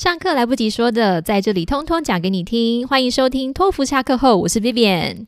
[0.00, 2.88] 上课来不及说的，在这里通通讲给你听。
[2.88, 5.26] 欢迎收听托福下课后，我是 Vivian。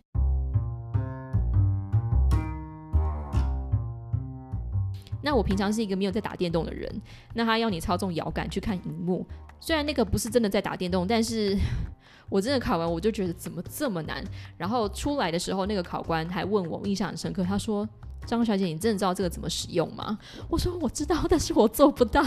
[5.22, 6.90] 那我平常是一个没有在打电动的人，
[7.34, 9.26] 那他要你操纵摇杆去看荧幕，
[9.60, 11.54] 虽然那个不是真的在打电动，但是
[12.30, 14.24] 我真的考完我就觉得怎么这么难。
[14.56, 17.86] 然后出来的时候，那个考官还问我，印象很深刻，他说
[18.24, 20.18] ：“张小姐，你真的知道这个怎么使用吗？”
[20.48, 22.24] 我说：“我知道，但是我做不到。”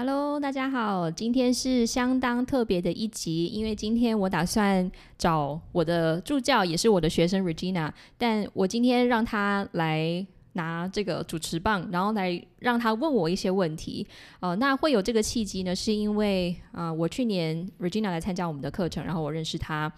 [0.00, 14.06] Hello，大家好，今天是相当特别的一集，因为今天我打算找我的助教，也是我的学生 Regina，但我今天让他来拿这个主持棒，然后来让他问我一些问题。
[14.40, 19.92] 呃，那会有这个契机呢，是因为啊，我去年 Regina 来参加我们的课程，然后我认识他。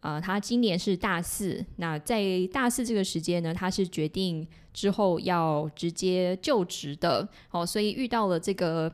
[0.00, 8.92] 呃，他今年是大四，那在大四这个时间呢，他是决定之后要直接就职的，哦，所以遇到了这个。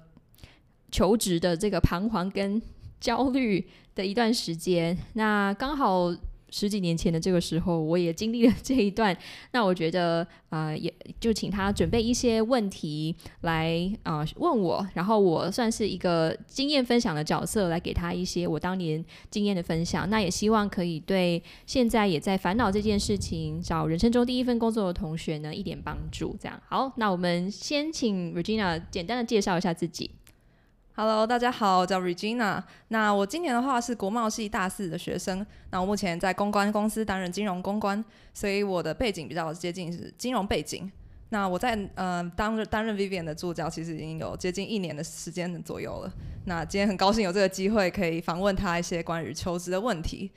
[0.90, 2.60] 求职的这个彷徨跟
[3.00, 6.14] 焦虑的一段时间，那刚好
[6.52, 9.16] 十几年前的这个时候，我也经历了这一段。
[9.52, 20.10] 那我觉得啊，也就请他准备一些问题来啊问我，然后我算是一个经验分享的角色，来给他一些我当年经验的分享。
[20.10, 26.36] 那也希望可以对现在也在烦恼这件事情、找人生中第一份工作的同学呢一点帮助。
[26.40, 30.10] 这样好，那我们先请 Regina 简单的介绍一下自己。
[31.00, 32.62] Hello，大家好，我叫 Regina。
[32.88, 35.46] 那我今年的话是国贸系大四的学生。
[35.70, 40.92] 那我目前在公关公司担任金融公关，所以我的背景比较接近是金融背景。
[41.30, 46.12] 那我在呃当担任 Vivian 的助教，其实已经有接近一年的时间左右了。
[46.44, 50.30] 那今天很高兴有这个机会可以访问他一些关于求职的问题。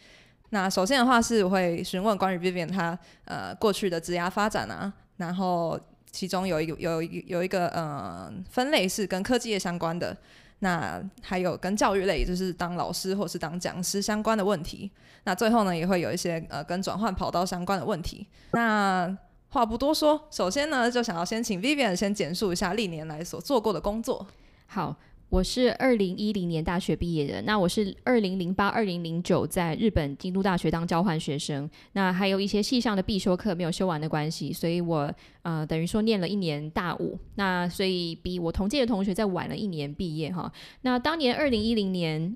[0.52, 5.78] 那首先的话是我会询问关于 Vivian 他呃过去的职涯发展啊，然后
[6.10, 10.16] 其中有一个有有一个呃分类是跟科技业相关的。
[10.64, 14.90] 那还有跟教育类，就是当老师或是当讲师相关的问题。
[15.26, 18.26] 那最后呢，也会有一些呃跟转换跑道相关的问题。
[18.52, 19.16] 那
[19.50, 24.26] 话不多说，首先呢，就想要先请 Vivian 先简述一下历年来所做过的工作。
[24.66, 24.96] 好。
[25.34, 35.12] 我是二零一零年大学毕业的，那我是二零零八、二零零九在日本京都大学当交换学生，那还有一些系上的必修课没有修完的关系，所以我
[35.42, 40.54] 呃等于说念了一年大五，那所以比我同届的同学再晚了一年毕业哈。
[40.82, 42.36] 那当年二零一零年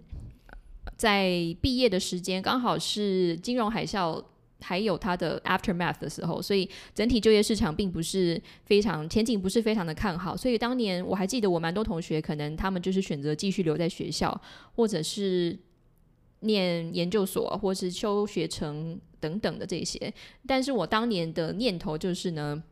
[0.97, 4.23] 在毕业的时间刚好是金融海啸。
[4.61, 10.35] 还有它的 aftermath 的时候，所以整体就业市场并不是非常前景，不是非常的看好。
[10.35, 14.39] 所以当年我还记得，我蛮多同学可能他们就是选择继续留在学校，
[14.75, 15.57] 或者是
[16.41, 20.13] 念研究所，或是修学成等等的这些。
[20.47, 22.63] 但是我当年的念头就是呢。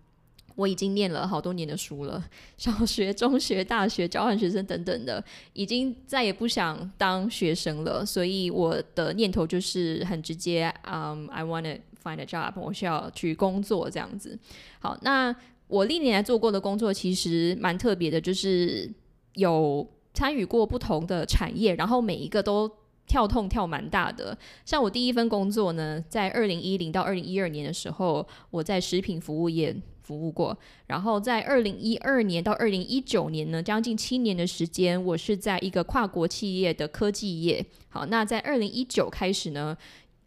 [0.56, 2.24] 我已经念了好多年的书了，
[2.58, 5.24] 小学、中学、大学、交换学生等等的，
[5.54, 8.06] 已经再也不想当学生了。
[8.06, 14.40] 所以我的念头就是很直接，嗯，I want to find a job，我需要去工作这样子。
[14.80, 15.36] 好，那
[15.68, 18.90] 我历年来做过的工作其实蛮特别的，就是
[19.34, 22.72] 有参与过不同的产业，然后每一个都
[23.08, 24.38] 跳痛跳蛮大的。
[24.64, 29.76] 像我第一份工作呢，在二零一零到二零一二年的时候，我在食品服务业。
[30.06, 30.56] 服务过，
[30.86, 37.66] 然后在二零一二年到二零一九年呢，将近七年的时间，我是在一个跨国企业的科技业。
[37.90, 39.76] 好，那在二零一九开始呢，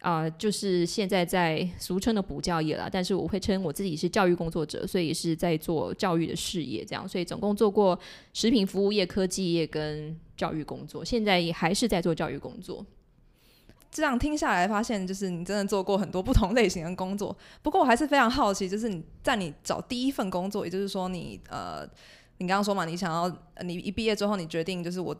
[0.01, 7.97] 啊，就是现在在俗称的补教业了，但是我会称我自己是教育工作者，所以是在做教育的事业，这样，所以总共做过
[8.33, 12.85] 食品服务业、科技业跟教育工作，现在也还是在做教育工作。
[13.91, 17.35] 这样听下来，发现就是你真的做过很多不同类型的工作。
[17.63, 21.83] 不过我还是非常好奇，就是你在你找第一份工作，也就是说你呃，
[22.37, 23.27] 你刚刚说嘛，你想要
[23.63, 25.15] 你一毕业之后，你决定就是我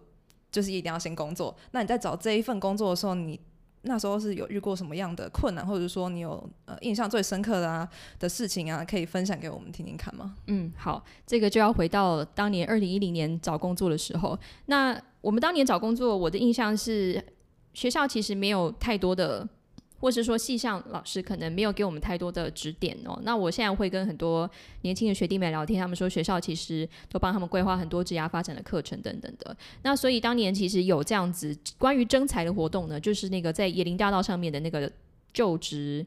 [0.52, 1.56] 就是一定要先工作。
[1.72, 3.40] 那你在找这一份工作的时候，你
[3.82, 7.90] 那时候是有遇过什么样的困难，或者说你有呃印象最深刻的啊
[8.20, 10.36] 的事情啊，可以分享给我们听听看吗？
[10.46, 14.38] 嗯，好，这个就要回到当年二零一零年找工作的时候。
[14.68, 17.24] 那我们当年找工作，我的印象是。
[17.74, 19.48] 学校其实没有太多的，
[20.00, 23.20] 或是说系上老师可能没有给我们太多的指点哦。
[23.24, 24.50] 那我现在会跟很多
[24.82, 29.56] 年轻的学弟妹聊天，他们说学校其实都帮他们规划很多职涯发展的课程等等的。
[29.84, 34.92] 那所以当年其实有这样子关于征才的活动呢，就是那个在椰林大道上面的那个
[35.32, 36.06] 就职，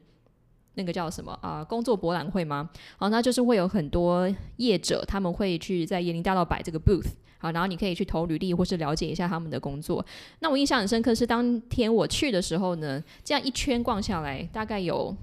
[0.73, 1.63] 那个叫什么啊？
[1.63, 2.69] 工作博览会吗？
[2.97, 4.27] 好，那就是会有很多
[4.57, 7.11] 业者他们会去在椰林大道摆这个 booth。
[7.43, 10.03] 好，然后你可以去投履历或是了解一下他们的工作。
[10.39, 15.13] 那我印象很深刻是当天我去的时候呢，这样一圈逛下来，大概有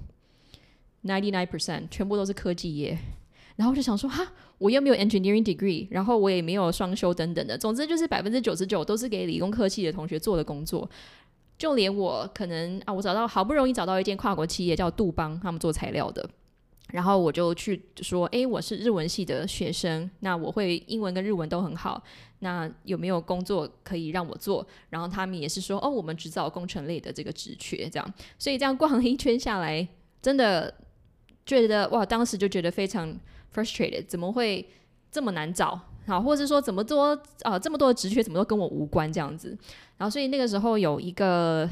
[1.03, 2.95] ninety nine percent 全部都是科技业。
[3.55, 10.87] 然后我就想说哈，我又没有 engineering degree，然后我也没有双修等等的，总之就是百分之九十九都是给理工科系的同学做的工作。
[11.57, 16.29] 就连我可能啊，我找到好不容易找到一间跨国企业叫杜邦，他们做材料的。
[16.91, 22.03] 然后我就去说，哎，我是日文系的学生，那我会英文跟日文都很好，
[22.39, 24.65] 那有没有工作可以让我做？
[24.89, 28.13] 然后他们也是说，哦，我们只找工程类的这个职缺，这样。
[28.37, 29.87] 所以这样逛了一圈下来，
[30.21, 30.73] 真的
[31.45, 33.17] 觉得哇，当时就觉得非常
[33.55, 34.67] frustrated，怎么会
[35.09, 35.79] 这么难找？
[36.07, 39.57] 好，或者是说怎么多啊这么多的职缺，怎么都跟我无关这样子？
[39.97, 41.69] 然后所以那个时候有一个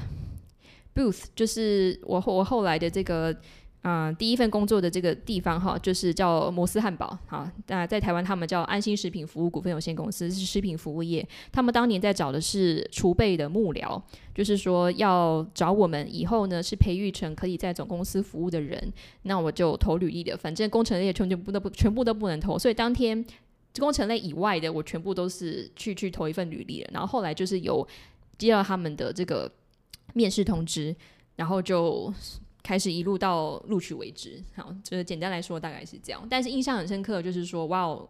[0.95, 3.35] booth，就是我我后来的这个。
[3.81, 11.25] 啊，第一份工作的这个地方哈，就是叫摩斯汉堡，好，那在台湾他们叫安心食品服务股份有限公司，是食品服务业。
[11.49, 14.01] 他们当年在找的是储备的幕僚，
[14.35, 18.91] 就是说要找我们以后呢是培育成可以在总公司服务的人。
[19.21, 23.25] 那我就投履历的，反正工程类全部都不全部都不能投，所以当天
[23.79, 26.89] 工程类以外的我全部都是去去投一份履历了。
[26.93, 27.87] 然后后来就是有
[28.37, 29.49] 接到他们的这个
[30.13, 30.93] 面试通知，
[31.37, 32.13] 然后就。
[32.61, 36.25] 开始一路到录取为止，好，就是简单来说大概是这样。
[36.29, 38.07] 但是印象很深刻，就是说，哇哦，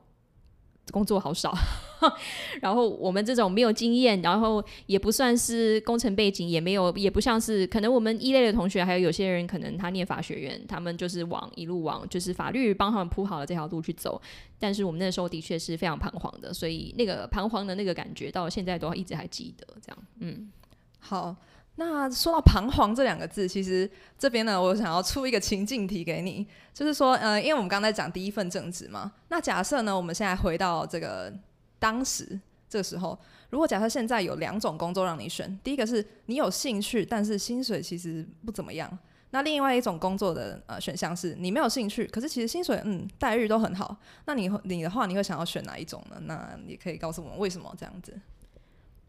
[0.92, 1.56] 工作好少。
[2.62, 14.20] 然后我们这种没有经验，然后也不算是工程背景，也没有，也不像是可能我们一类的同学，还有有些人可能他念法学院，他们就是往一路往就是法律帮他们铺好了这条路去走。
[14.58, 19.68] 但是我们那时候的确是非常彷徨的，所以那个彷徨的那个感觉，到现在都一直还记得。
[19.82, 20.52] 这样，嗯，
[21.00, 21.36] 好。
[21.80, 31.34] 那说到彷徨这两个字，其实这边呢，我想要出一个情境题给你，就是说，呃，因为我们刚才讲第一份正职嘛，那假设呢，我们现在回到这个
[31.80, 32.38] 当时
[32.68, 33.18] 这个时候，
[33.50, 39.00] 如果假设现在有两种工作让你选，第一个是你有兴趣，但是薪水其实不怎么样，
[39.30, 46.18] 那另外一种工作的呃选项是你没有兴趣，可是其实薪水嗯待遇都很好，那你你的话你会想要选哪一种呢？
[46.26, 48.20] 那也可以告诉我们为什么这样子。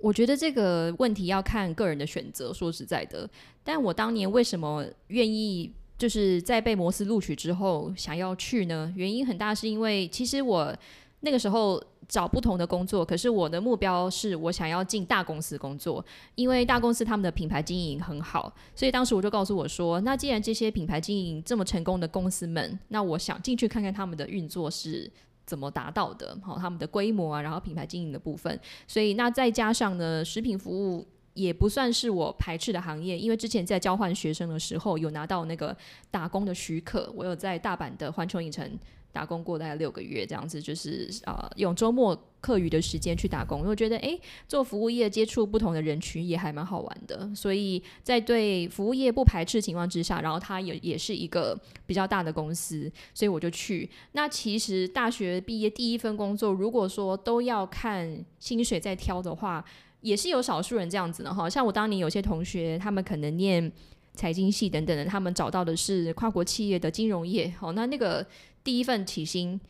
[0.00, 2.52] 我觉得这个问题要看个人的选择。
[2.52, 3.28] 说实在的，
[3.62, 8.92] 但我当年为什么愿意就是在被摩斯录取之后想要去呢？
[8.96, 10.74] 原因很大是因为其实我
[11.20, 16.04] 那个时候找不同的工作，可是我的目标是我想要进大公司工作，
[16.34, 25.10] 因为大公司他们的品牌经营很好，所以当时我就告诉我说，那既然这些品牌经营这么成功的公司们，那我想进去看看他们的运作是。
[25.50, 26.38] 怎么达到的？
[26.40, 28.56] 好，他们的规模啊，然后品牌经营的部分，
[28.86, 31.04] 所以那再加上呢，食品服务
[31.34, 35.76] 也不算是我排斥的行业，因为之前在交换学生的时候有拿到那个
[36.08, 38.78] 打工的许可，我有在大阪的环球影城。
[39.12, 47.28] 打工过大概六个月这样子，就是啊，用周末课余的时间去打工，因为觉得哎，做服务业接触不同的人群也还蛮好玩的。
[47.34, 53.90] 所以在对服务业不排斥情况之下，然后它也也是一个比较大的公司，所以我就去。
[54.12, 59.64] 那其实大学毕业第一份工作，如果说都要看薪水在挑的话，
[60.00, 61.50] 也是有少数人这样子的哈。
[61.50, 63.70] 像我当年有些同学，他们可能念
[64.14, 68.24] 财经系等等的，他们找到的是跨国企业的金融业，好，那那个。
[68.62, 69.60] 第一份起薪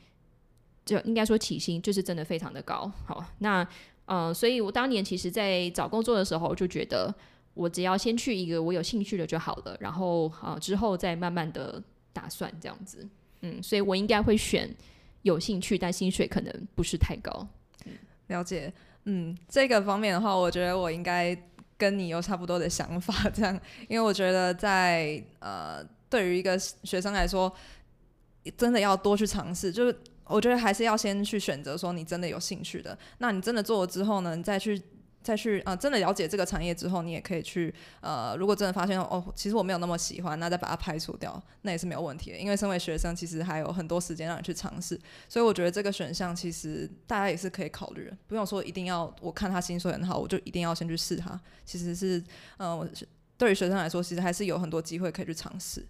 [0.84, 3.66] 就应该说起薪就是真的非常的高，好，那
[4.06, 7.14] 呃，所以我当年其实，在找工作的时候就觉得，
[7.54, 11.80] 我只要先去一个我有兴趣的就好了，然后啊之后再慢慢的
[12.12, 13.08] 打算这样子，
[13.42, 14.68] 嗯，所以我应该会选
[15.22, 17.46] 有兴趣但薪水可能不是太高。
[18.26, 18.72] 了解，
[19.04, 21.40] 嗯，这个方面的话，我觉得我应该
[21.78, 27.54] 跟你有差不多的想法，这样，因为我觉得在呃，对于一个学生来说。
[28.56, 32.96] 真的要多去尝试，就是我觉得还是要先去选择说你真的有兴趣的。
[33.18, 34.80] 那你真的做了之后呢，你再去
[35.22, 42.38] 再去啊，真的了解这个产业之后，你也可以去呃，如果真的发现哦，其实我没有那么喜欢，那再把它排除掉，那也是没有问题的。
[42.38, 51.38] 因为身为学生，其实还有很多时间让你去尝试，所以我觉得这个选项其实大家也是可以考虑的，不用说一定要我看他薪水很好，我就一定要先去试他。
[51.66, 52.24] 其实是
[52.56, 52.90] 嗯，
[53.36, 55.84] 对于学生来说，其实还是有很多机会可以去尝试。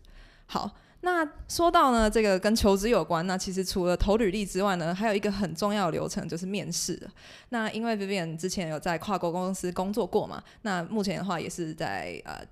[0.46, 0.74] 好。
[1.02, 7.00] 那说到呢，这个跟求职有关，那其实除了投履历之外呢，还有一个很重要的流程就是面试。
[7.48, 12.44] 那因为 Vivian 之前有在跨国公司工作过嘛，那目前的话也是在呃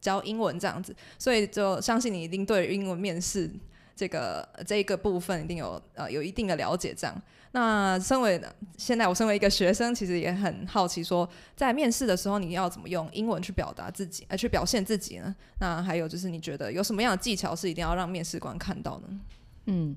[0.00, 3.50] 教英文这样子，所以就相信你一定对英文面试
[3.96, 7.22] 这个这一个部分一定有呃有一定的了解这样。
[7.52, 8.38] 那身为
[8.76, 15.34] 现在我身为一个学生，其实也很好奇，说在面试的时候你要怎么用英文去表达自己，呃，去表现自己呢？
[15.58, 19.20] 那还有就是你觉得有什么样的技巧是一定要让面试官看到呢？
[19.64, 19.96] 嗯，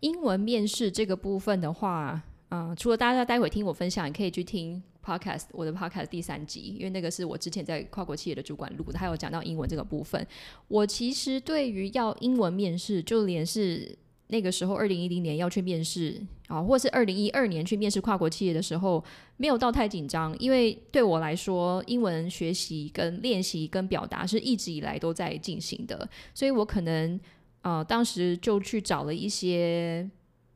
[0.00, 10.26] 英文面试这个部分的话，嗯，除了大家待会听我分享，也可以去听 podcast 我的 podcast 第三集，因为那个是我之前在跨国企业的主管录的，他有讲到英文这个部分。
[10.68, 13.96] 我其实对于要英文面试，就连是
[14.28, 19.02] 那个时候二零一零年要去面试啊，或是二零一二年去面试跨国企业的时候，
[19.36, 27.18] 没有到太紧张，因为对我来说，英文学习跟练习跟表达是一直以来都在进行的，所以我可能
[27.62, 30.08] 呃当时就去找了一些。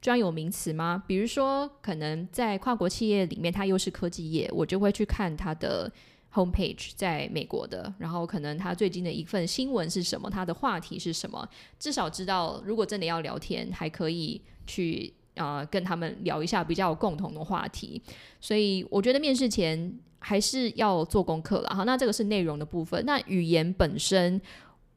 [0.04, 1.02] 专有名词吗？
[1.06, 5.90] 比如说，可能在跨国企业里面，它又是科技业，我就会去看它的
[6.30, 17.98] homepage，在美国的，然后可能它最近的一份新闻是什么，它的话题是什么，至少知道，如果真的要聊天，还可以去啊跟他们聊一下比较有共同的话题。
[18.42, 21.74] 所以我觉得面试前还是要做功课了。
[21.74, 23.02] 好，那这个是内容的部分。
[23.06, 24.38] 那语言本身，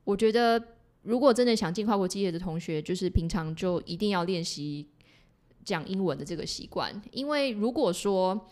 [0.03, 0.61] 我觉得
[1.03, 4.85] 如果真的想进跨国企业的同学，就是平常就一定要练习。
[5.67, 8.47] 讲英文的这个习惯，因为如果说，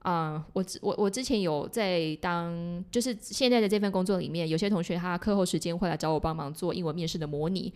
[0.00, 7.72] 啊，我我我之前有在当，就是现在的这份工作里面，有些同学他课后时间会来找我帮忙做英文面试的模拟，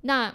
[0.00, 0.34] 那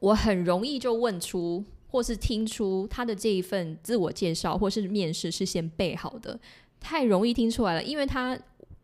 [0.00, 6.38] 我很容易就问出或是听出他的这一份自我介绍或是面试是先备好的，
[6.78, 8.38] 太容易听出来了，因为他。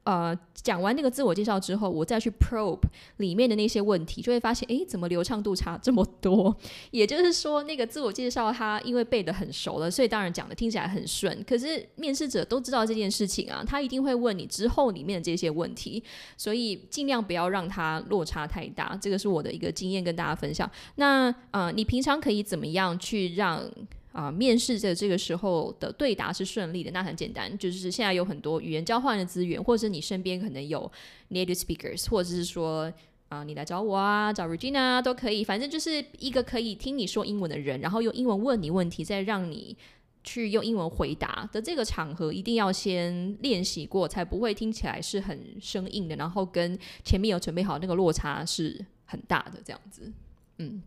[0.06, 2.78] 呃，讲完那个自我介绍之后，我再去 probe
[3.16, 6.56] 里面的那些问题，就会发现，哎，怎么流畅度差这么多？
[6.92, 11.42] 也就是说，那个自我介绍他因为背得很熟了，所以当然讲的听起来很顺。
[11.42, 16.00] 可是面试者都知道这件事情啊，他一定会问你之后里面的这些问题，
[16.36, 18.96] 所以尽量不要让他落差太大。
[19.02, 20.70] 这个是我的一个经验跟大家分享。
[20.94, 23.68] 那呃，你平常可以怎么样去让？
[24.16, 30.90] 啊，面试的这个时候的对答是顺利的，那很简单，就是现在有很多语言交换的资源，或者是你身边可能有
[31.30, 32.90] native speakers，或者是说
[33.28, 39.76] 啊，你来找我啊，找 Regina 都可以，反正就是一个可以听你说英文的人，然后用英文问你问题，再让你
[40.24, 50.10] 去用英文回答的这个场合，一定要先练习过，才不会听起来是很生硬的，然后跟前面有准备好那个落差是很大的这样子，
[50.56, 50.80] 嗯。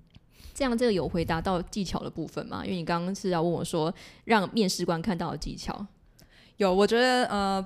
[0.59, 2.65] 这样，这个有回答到技巧的部分吗？
[2.65, 3.93] 因为你刚刚是要问我说，
[4.25, 5.87] 让面试官看到的技巧，
[6.57, 7.65] 有，我觉得呃。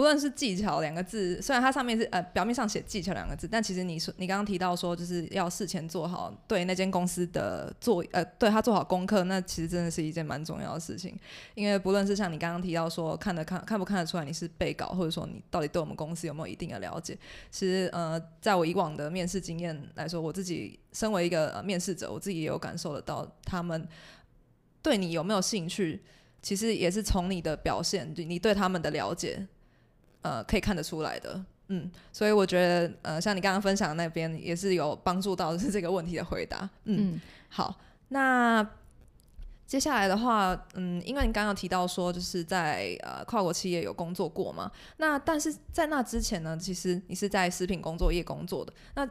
[0.00, 11.14] 不论是技巧两个字，虽然它上面是呃表面上写技巧两个字，但其实你说你刚刚提到说就是要事前做好对那间公司的做呃对他做好功课，那其实真的是一件蛮重要的事情。
[11.54, 17.14] 因为不论是像你刚刚提到说看得看看不看得出来你是被稿，或者说你到底对我们公司有没有一定的了解，
[17.50, 23.86] 其实呃在我以往的面试经验来说，我自己身为一个呃面试者，我自己也有感受得到他们
[24.80, 26.00] 对你有没有兴趣，
[26.40, 29.46] 其实也是从你的表现，你对他们的了解。
[30.22, 37.74] 呃，可以看得出来的，嗯，所以我觉得，呃，像你刚刚分享的那边也是有帮助到是这个问题的回答，嗯，好，
[38.08, 38.66] 那
[39.66, 49.08] 接下来的话，嗯，因为你刚刚提到说就是在呃跨国企业有工作过嘛，那但是在那之前呢，其实你是在食品工作业工作的，那。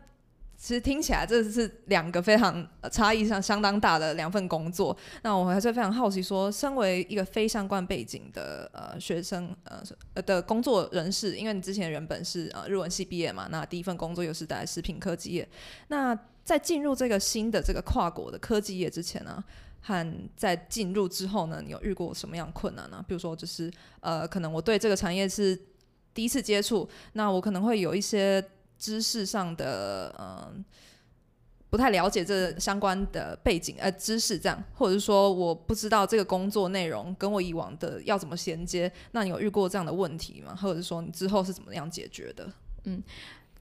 [0.59, 4.95] 其实听起来这是两个非常差异上相当大的两份工作。
[5.23, 9.81] 那我还是非常好奇，说身为一个非相关背景的呃学生呃
[10.23, 15.47] 的工作人士，因为你之前原本是呃日文系毕业嘛，那第一份工作又是在食品科技业。
[15.87, 16.13] 那
[16.43, 19.41] 在进入这个新的这个跨国的科技业之前呢，
[19.79, 23.01] 和在进入之后呢，你有遇过什么样困难呢？
[23.07, 25.57] 比如说就是呃，可能我对这个产业是
[26.13, 28.43] 第一次接触，那我可能会有一些。
[28.79, 30.63] 知识上的嗯，
[31.69, 40.55] 不太了解这相关的背景呃知识这样，或者是说我不知道这个工作内容跟我以往的要怎么衔接，那你有遇过这样的问题吗？
[40.55, 42.51] 或者是说你之后是怎么样解决的？
[42.85, 43.03] 嗯，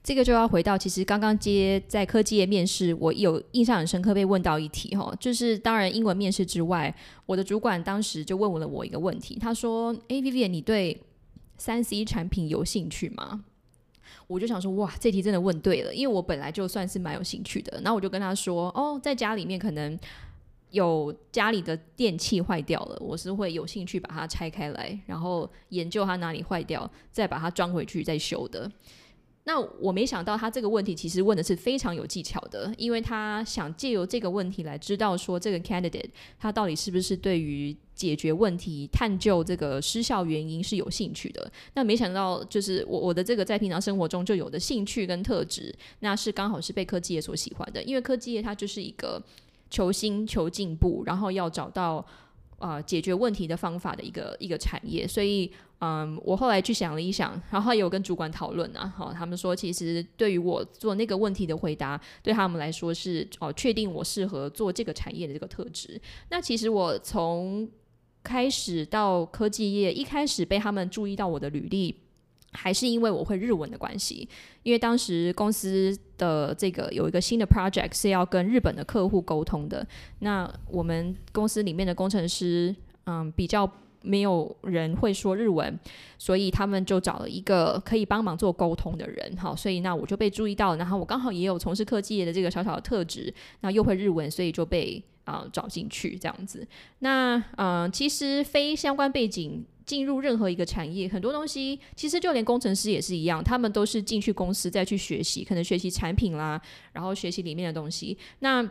[0.01, 6.95] 这个就要回到其实刚刚接在科技业面试，我有印象很深刻被问到一题哈，就是当然英文面试之外，
[7.25, 11.03] 我的主管当时就问了我一个问题，他说：“A V V，你对
[11.57, 13.43] 三 C 产品有兴趣吗？”
[14.29, 17.81] 我就想说，哇，这题真的问对了，因为我本来就算是蛮有兴趣的。
[17.81, 19.99] 然后我就跟他说，哦，在家里面可能
[20.69, 28.71] 有家里的电器坏掉了，我是会有兴趣把它拆开来，然后研究它哪里坏掉，再把它装回去再修的。
[29.49, 41.51] 那我没想到他这个问题其实问的是非常有技巧的，因为他想借由这个问题来知道说这个 candidate 他到底是不是对于解决问题、探究这个失效原因是有兴趣的。
[41.73, 49.19] 那没想到就是我我的这个在平常生活中就有的兴趣跟特质，那是刚好是被科技业所喜欢的，因为科技业它就是一个
[49.71, 52.05] 求新求进步，然后要找到
[52.59, 55.07] 呃解决问题的方法的一个一个产业。
[55.07, 65.99] 所以，嗯，我后来去想了一想，然后有跟主管讨论啊，好，他们说其实对于我做那个问题的回答，对他们来说是哦，确定我适合做这个产业的这个特质。
[66.29, 67.69] 那其实我从
[68.23, 71.95] 开始到科技业，一开始被他们注意到我的履历。
[72.51, 74.27] 还是因为我会日文的关系，
[74.63, 79.85] 因为当时公司的这个有一个新的 project 是要跟日本的客户沟通的。
[80.19, 82.75] 那我们公司里面的工程师，
[83.05, 85.79] 嗯，比较没有人会说日文，
[86.17, 89.37] 所以他们就找了一个可以帮忙做沟通的人。
[89.37, 96.67] 好，所以那我就被注意到，然后我刚好也有从事科技业的这个小小的特质，那又会日文，所以就被啊找进去这样子。
[96.99, 99.63] 那嗯，其实非相关背景。
[99.89, 106.61] 进入任何一个产业，很多东西其实就连工程师也是一样，他们都是进去公司再去学习，可能学习产品啦，
[106.93, 108.15] 然后学习里面的东西。
[108.37, 108.63] 那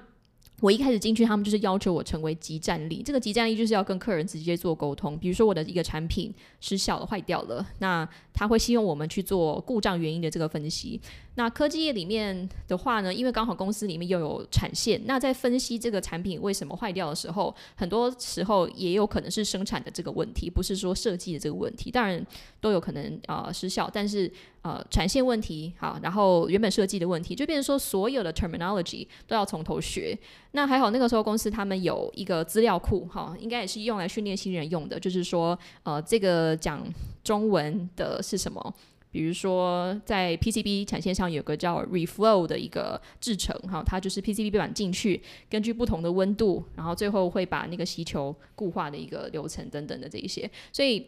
[0.60, 3.02] 我一开始进去，他们就是要求我成为集战力。
[3.04, 5.18] 这个集战力就是要跟客人直接做沟通。
[5.18, 8.08] 比如说我的一个产品失效了、坏掉了，那
[8.38, 11.00] 他会希望我们去做故障原因的这个分析。
[11.35, 21.90] 那科技业里面的话呢，因为刚好公司里面又有产线，那在分析这个产品为什么坏掉的时候，很多时候也有可能是生产的这个问题，不是说设计的这个问题。
[21.90, 22.25] 当然
[22.61, 24.30] 都有可能啊失效，但是
[24.62, 30.16] 呃产线问题好，然后原本设计的问题，就变成说所有的 terminology 都要从头学。
[30.52, 36.83] 那还好那个时候公司他们有一个资料库哈，应该也是用来训练新人用的，就是说呃这个讲
[37.23, 38.75] 中文的是什么？
[39.11, 45.18] 比如说，在 PCB 产线上有个叫 reflow 的一个制程，哈，它就是 PCB 板进去，
[45.49, 50.49] 根据不同的温度，然后最后会把那个锡球固化的一个流程等等的这一些。
[50.70, 51.06] 所以，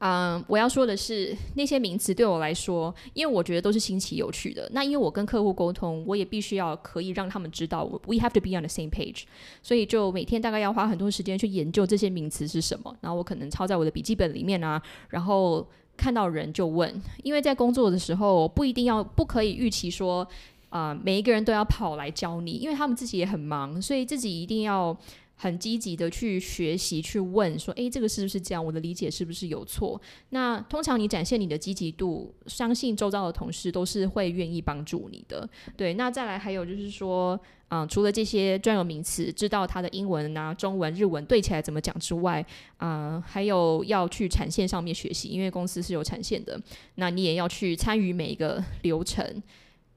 [0.00, 4.68] 嗯，我要说的是，那些名词对我来说，因为我觉得都是新奇有趣的。
[4.74, 9.22] 那因为我跟客户沟通，我也必须要可以让他们知道，we have to be on the same page。
[9.62, 15.66] 所以就每天大概要花很多时间去研究这些名词是什么，然后我可能抄在我的笔记本里面啊，然后。
[15.96, 20.26] 看到人就问，因为在工作的时候不一定要不可以预期说
[20.68, 24.96] 啊每一个人都要跑来教你，因为他们自己也很忙，所以自己一定要
[25.42, 28.64] 很积极的去学习去问说，诶，这个是不是这样？
[28.64, 30.00] 我的理解是不是有错？
[30.28, 35.48] 那通常你展现你的积极度，相信周遭的同事都是会愿意帮助你的。
[35.76, 37.38] 对，那再来还有就是说。
[37.74, 42.44] 嗯，除了这些专有名词，知道它的英文啊、中文、日文对起来怎么讲之外，
[42.76, 46.60] 啊，还有要去产线上面学习，因为公司是有产线的，
[46.96, 49.42] 那你也要去参与每一个流程。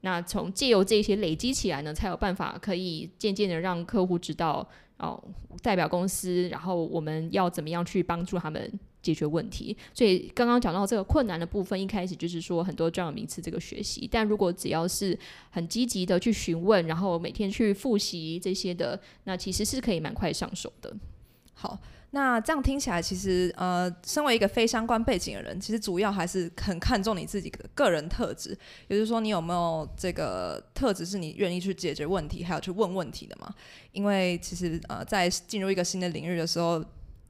[0.05, 4.65] 那从借由这些累积起来呢，才有办法可以渐渐的让客户知道
[4.99, 5.21] 哦，
[5.61, 8.79] 代表公司，然后我们要怎么样去帮助他们。
[9.05, 15.15] 解决问题，所以刚刚讲到这个困难的部分，一开始就是说很多专有名词这个学习，但如果只要是
[15.51, 20.91] 很积极的去询问，然后每天去复习这些的，那其实是可以蛮快上手的。
[21.53, 21.79] 好，
[22.15, 33.53] 那这样听起来，其实呃，身为一个非相关背景的人，其实主要还是很看重你自己的个人特质，也就是说，你有没有这个特质是你愿意去解决问题，还有去问问题的嘛？
[33.91, 36.81] 因为其实呃，在进入一个新的领域的时候。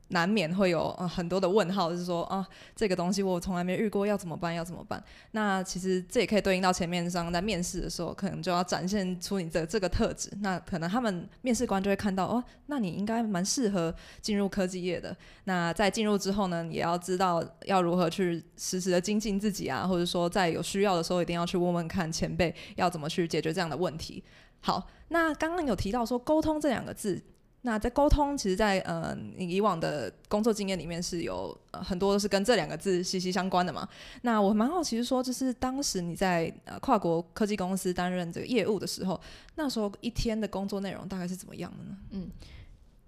[0.09, 4.53] 难免会有呃很多的问号，就是说啊，这个东西我从来没遇过，要怎么办？
[4.53, 5.03] 要怎么办？
[5.31, 10.29] 那其实这也可以对应到前面上在面试的时候，可能就要展现出你的这个特质。
[10.41, 15.15] 那可能他们面试官就会看到哦，那你应该蛮适合进入科技业的。
[15.45, 24.23] 那在进入之后呢，也要知道要如何去实时的精进自己啊，或者说在有需要的时候，一定要去问问看前辈要怎么去解决这样的问题。
[24.59, 27.21] 好，那刚刚有提到说沟通这两个字。
[27.65, 33.89] 那在沟通，其实，在呃你以往的工作经验里面是有呃很多都是跟这两个字息息相关的嘛。
[34.21, 39.19] 那我蛮好奇，是说就是当时你在呃跨国科技公司担任这个业务的时候，
[39.55, 41.97] 那时候一天的工作内容大概是怎么样的呢？
[42.11, 42.29] 嗯，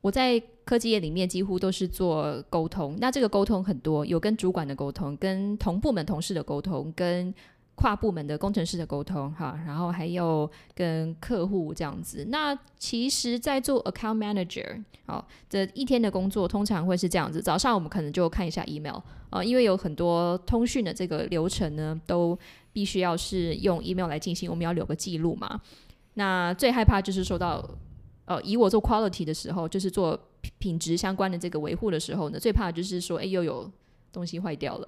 [0.02, 7.32] 我在科技业里面几乎都是做沟通，那这个沟通很多，有跟主管的沟通，跟同部门同事的沟通，跟
[7.78, 12.26] 跨部门的工程师的沟通，哈，然后还有跟客户这样子。
[12.30, 18.98] 那其实，在做 account manager，好，这一天的工作通常会是这样子：早上我们可能就看一下 email，
[19.30, 22.36] 呃，因为有很多通讯的这个流程呢，都
[22.74, 25.62] 必须要是用 email 来进行，我们要留个记录嘛。
[26.16, 27.64] 那最害怕就是收到，
[28.26, 30.20] 呃，以我做 quality 的时候，就是做
[30.58, 33.72] 品质相关的这个维护的时候呢，最怕就是说，哎，又有
[34.12, 34.88] 东西坏掉了。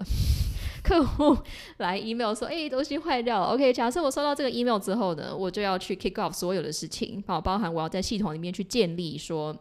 [0.82, 1.36] 客户
[1.78, 3.46] 来 email 说：“哎，东西坏掉了。
[3.48, 9.56] ”OK，假设我收到这个 email 之后呢，我就要去 kick off 所有的事情，好，包含我要在系统里面去建立说，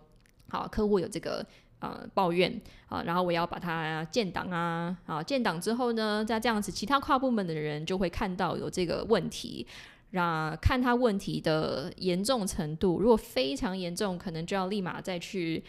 [0.50, 1.46] 好，客户有这个
[1.80, 9.68] 呃抱怨啊，然后我要把它建档啊，好，建档之后呢，再这样子，其他跨部门的人就会看到有这个问题，
[10.12, 15.64] 让看他问题的严重程度，如果非常严重，可能就要立马再去。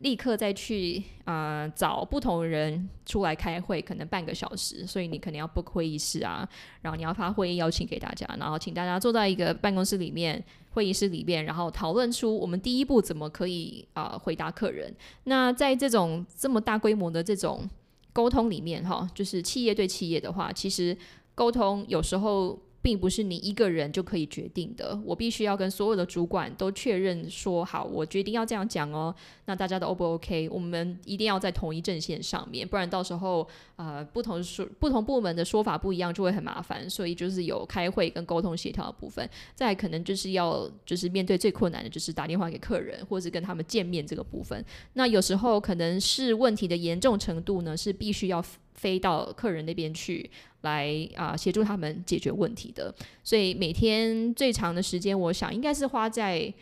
[0.00, 6.46] 立刻再去啊找不同人出来开会，可能半个小时，所以你可能要 book 会议室啊，
[6.82, 14.94] 然后你要发会议邀请给大家，然后请大家坐在一个办公室里面、会议室里面，然后讨论出我们第一步怎么可以啊回答客人。
[15.24, 17.66] 那在这种这么大规模的这种
[18.12, 20.96] 沟通里面，哈，就是企业对企业的话，其实
[21.34, 22.58] 沟通有时候。
[22.86, 29.12] 并不是你一个人就可以决定的，我必须要跟所有的主管都确认说好，我决定要这样讲哦。
[29.46, 30.48] 那大家都 O 不 OK？
[30.50, 33.44] 我们一定要在同一阵线上面，不然到时候
[33.74, 36.88] 呃不同说不同部门的说法不一样，就会很麻烦。
[36.88, 44.64] 所以就是有开会跟沟通协调的部分，再可能就是要就是面对最困难的就是打电话给客人，或是跟他们见面这个部分。
[44.92, 48.44] 那有时候可能是问题的严重程度呢，是必须要。
[48.76, 50.30] 飞到客人那边去，
[50.66, 52.92] 来啊协助他们解决问题的。
[53.22, 56.52] 所以每天最长的时间，我想应该是花在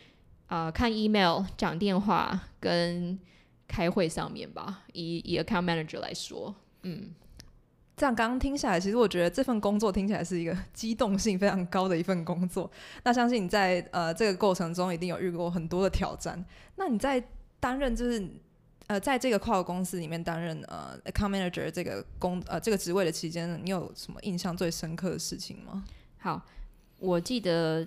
[0.47, 3.19] 啊看 email、讲电话跟
[3.67, 4.85] 开会上面吧。
[4.93, 7.15] 以以 account manager 来说，嗯，
[7.97, 12.71] 这样刚刚听下来，其实我觉得这份工作听起来是一个机动性非常高的一份工作。
[13.05, 16.45] 那相信你在呃这个过程中一定有遇过很多的挑战。
[16.77, 17.23] 那你在
[17.59, 18.23] 担任就是。
[18.87, 25.85] 呃，在这个跨国公司里面担任呃 account manager 这个工呃这个职位的期间，你有什么印象最深刻的事情吗？
[26.19, 26.43] 好，
[26.99, 27.87] 我记得。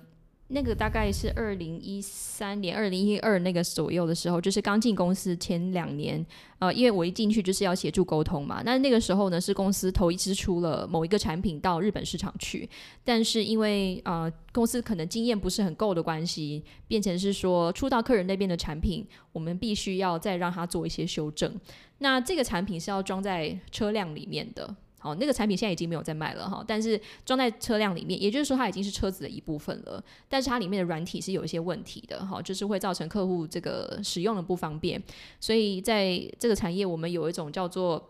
[0.50, 6.26] 那个大概是二零一三年、二零一二那个左右的时候，就是刚进公司前两年，
[6.60, 8.62] 呃，因为我一进去就是要协助沟通嘛。
[8.64, 12.70] 那那个时候呢，是公司头一次出了某一个产品到日本市场去，
[13.04, 21.54] 但是因为呃公司可能经验不是很够的关系，变成是说出到客人那边的产品，我们必须要再让他做一些修正。
[21.98, 24.74] 那这个产品是要装在车辆里面的。
[25.00, 30.04] 好，那个产品现在已经没有在卖了哈，但是装在车辆里面，也就是说它已经是车子的一部分了。
[30.28, 35.02] 但是它里面的软体是有一些问题的哈，就是会造成客户这个使用的不方便。
[35.40, 38.10] 所以在这个产业，我们有一种叫做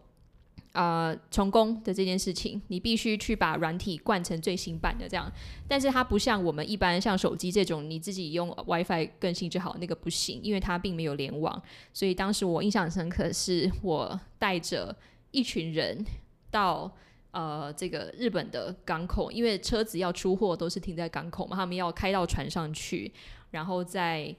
[0.72, 5.30] 啊重工的这件事情，你必须去把软体灌成最新版的这样。
[5.68, 11.62] 但是它不像我们一般像手机这种，你自己用 WiFi 更新就好，那个不行，因为它并没有联网。
[11.92, 14.96] 所以当时我印象很深刻，是我带着
[15.32, 16.06] 一群人。
[16.50, 16.92] 到
[17.32, 23.12] 呃这个日本的港口，因为车子要出货都是停在港口嘛，他们要开到船上去，
[23.52, 24.36] 然后再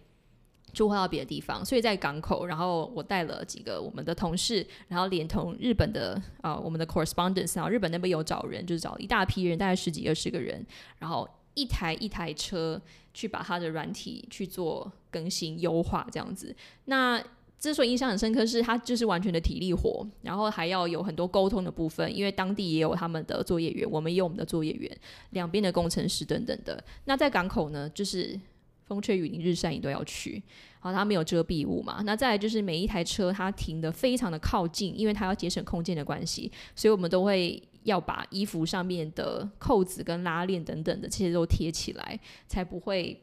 [0.72, 10.64] 出货到别的地方，所以在港口，然后我带了几个我们的同事，然后连同日本的啊我们的 correspondence，然后日本那边有找人，就是找一大批人，大概十几二十个人，
[10.98, 12.80] 然后一台一台车
[13.14, 16.54] 去把它的软体去做更新优化这样子，
[16.86, 17.22] 那。
[17.58, 24.96] 之所以印象很深刻，是它就是完全的体力活，然后还要有很多沟通的部分，因为当地也有他们的作业员，我们也有我们的作业员，
[25.30, 26.82] 两边的工程师等等的。
[27.06, 28.38] 那在港口呢，就是
[28.84, 30.40] 风吹雨淋日晒你都要去，
[30.78, 32.00] 好，它没有遮蔽物嘛。
[32.04, 43.20] 那再来就是每一台车它停的非常的靠近，因为它要节省空间的关系，所以我们都会要把衣服上面的扣子跟拉链等等的这些都贴起来，才不会。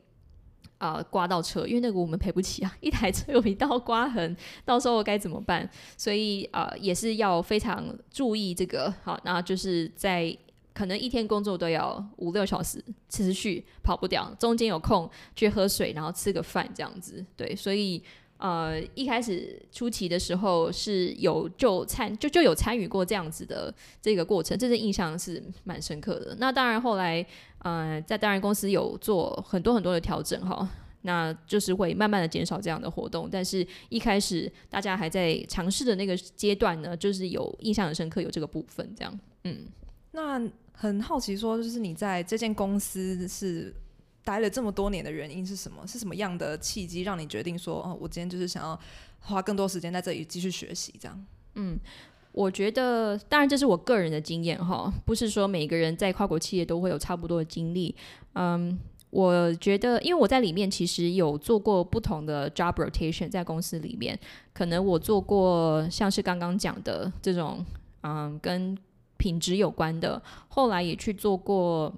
[0.85, 2.77] 啊，刮到车，因为那个我们赔不起啊！
[2.79, 5.67] 一台车有一道刮痕，到时候该怎么办？
[5.97, 8.93] 所以啊，也是要非常注意这个。
[9.03, 10.37] 好，那就是在
[10.73, 17.25] 可能一天工作都要五六小时，持续跑不掉，中间有空去喝水，然后吃个饭这样子。
[17.35, 18.03] 对，所以。
[18.37, 26.35] 呃，一开始初期的时候是有就参就就有参与过这样子的这个过程，这是印象是蛮深刻的。
[26.37, 27.25] 那当然后来，
[27.65, 30.67] 呃，在当然公司有做很多很多的调整哈，
[31.01, 33.27] 那就是会慢慢的减少这样的活动。
[33.31, 39.19] 但是一开始大家还在尝试的那个阶段呢，就是有印象很深刻有这个部分这样。
[39.43, 39.65] 嗯，
[40.11, 43.73] 那很好奇说，就是你在这间公司是。
[44.25, 45.85] 待了这么多年的原因是什么？
[45.85, 48.79] 是什么样的契机让你决定说，哦，我今天就是想要
[49.19, 50.91] 花更多时间在这里继续学习？
[50.99, 51.77] 这样，嗯，
[52.35, 57.95] 我觉得，当然这是我个人的经验哈，不是说每个人在跨国企业都会有差不多的经历。
[58.33, 58.77] 嗯，
[59.09, 64.19] 我觉得，因为我在里面其实有做过不同的 job rotation，在公司里面，
[64.53, 67.65] 可能我做过像是刚刚讲的这种，
[68.03, 68.77] 嗯，跟
[69.15, 71.93] 品质有关的，后来也去做过。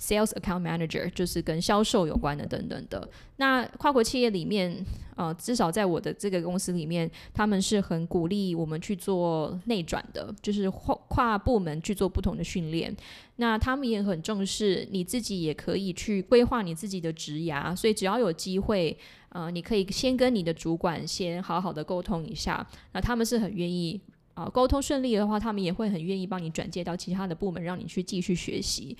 [0.00, 3.08] Sales account manager 就是跟销售有关的等等的。
[3.36, 4.84] 那跨国企业里面，
[5.16, 12.96] 呃，至少在我的这个公司里面，他们是很鼓励我们去做内转的，就是跨跨部门去做不同的训练。
[13.36, 18.96] 那他们也很重视你自己也可以去规划你自己的职涯，所以只要有机会，
[19.30, 22.64] 呃，你可以先跟你的主管先好好的沟通一下。
[22.92, 24.00] 那他们是很愿意
[24.34, 28.96] 啊，沟通顺利的话，他们也会很愿意帮你转接到其他的部门，让你去继续学习。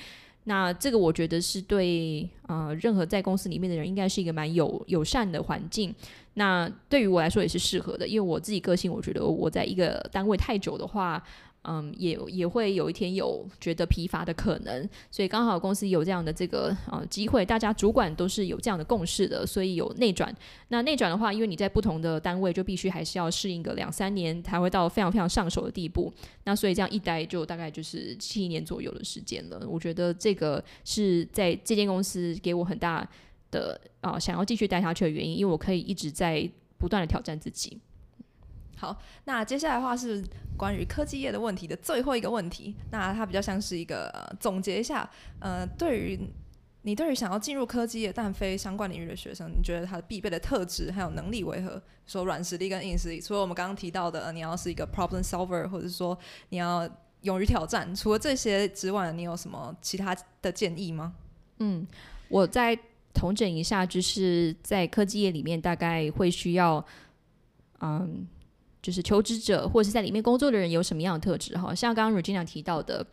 [0.49, 5.95] 那这个我觉得是对呃任何在公司里面的人应该是一个蛮友友善的环境。
[6.35, 11.23] 那对于我来说也是适合的，因为我自己个性，我觉得我在一个单位太久的话。
[11.63, 20.35] 嗯，也也会有一天有觉得疲乏的可能，所以刚好公司有这样的这个呃机会，大家主管都是有这样的共识的，所以有内转。
[20.69, 26.11] 那内转的话，因为你在不同的单位，就必须还是要适应个两三年，才会到非常非常上手的地步。
[26.45, 29.61] 那所以这样一待就大概就是七年左右的时间了。
[29.69, 33.07] 我觉得这个是在这间公司给我很大
[33.51, 37.79] 的啊想要继续待下去的原因，因为我可以一直在不断的挑战自己。
[38.79, 40.25] 好，那接下来的话是
[40.57, 42.77] 关于科技业的问题的最后一个问题。
[42.93, 45.09] 那它比较像是一个总结一下，
[45.41, 46.19] 呃，对于
[46.83, 51.83] 你对于想要进入科技业但非相关领域的学生，你觉得他必备的特质还有能力为何？
[52.07, 56.17] 说软实力跟硬实力，除了我们刚刚提到的，你要是一个 problem solver，或者说
[56.51, 56.89] 你要
[57.23, 61.13] 勇于挑战，除了这些之外，你有什么其他的建议吗？
[61.59, 61.85] 嗯，
[62.29, 62.79] 我再
[63.13, 66.83] 统整一下，就是在科技业里面大概会需要，
[67.81, 68.27] 嗯。
[68.89, 71.55] 就是求职者或者是在里面工作的人有什么样的特质？
[71.59, 73.07] 哈，像刚刚 Regina 提到的，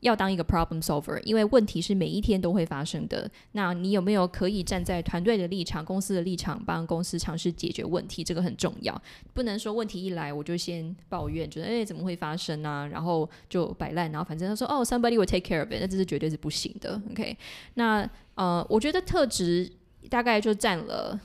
[0.00, 3.30] 要当一个 problem solver，因为问题是每一天都会发生的。
[3.52, 8.24] 那你有没有可以站在团队的立场、公司的立场，帮公司尝试解决问题？
[8.24, 9.00] 这个很重要，
[9.32, 12.84] 不能说问题一来我就先抱怨，觉得哎怎么会发生啊？
[12.88, 17.00] 然后就摆烂，然后反正他说哦 somebody will take care of it，那这是绝对是不行的。
[17.12, 17.36] OK，
[17.74, 19.70] 那呃，我觉得特质
[20.08, 21.16] 大概就占了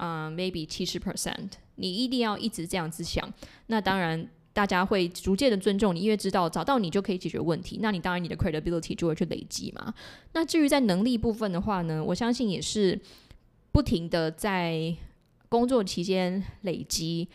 [0.00, 1.50] 啊 maybe 七十 percent。
[1.76, 3.32] 你一定要一直这样子想，
[3.66, 7.78] 那当然大家会逐渐的尊重你，因为知道找到你就可以解决问题。
[7.80, 9.94] 那你当然你的 credibility 就会去累积嘛。
[10.32, 12.98] 那至于在能力部分的话呢，我相信也是
[13.72, 14.94] 不停的在
[15.48, 17.28] 工作期间累积。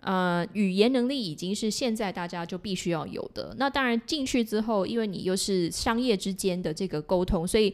[0.00, 3.54] 呃，语言能力已经是现在大家就必须要有的。
[3.56, 7.72] 那当然进去之后，因为你又是商业之间的这个沟通，所以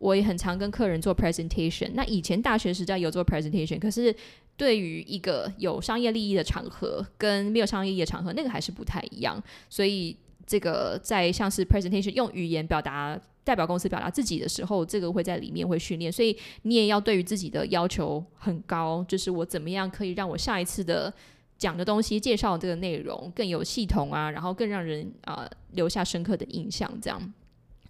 [0.00, 1.92] 我也很常跟客人做 presentation。
[1.94, 4.12] 那以前大学时代有做 presentation，可是。
[4.56, 9.42] 对于一个有商业利益的场合，跟没有商业利益的场合，那个还是不太一样。
[9.70, 10.14] 所以，
[10.46, 16.12] 这个在像是 presentation 用语言表达代表公司表达自己的时候，这个会在里面会训练。
[16.12, 21.10] 所以，你也要对于自己的要求很高，就是我怎么样可以让我下一次的
[21.56, 26.86] 讲的东西、介绍这个内容更有系统啊，然后更让人啊留下深刻的印象。
[27.00, 27.32] 这样，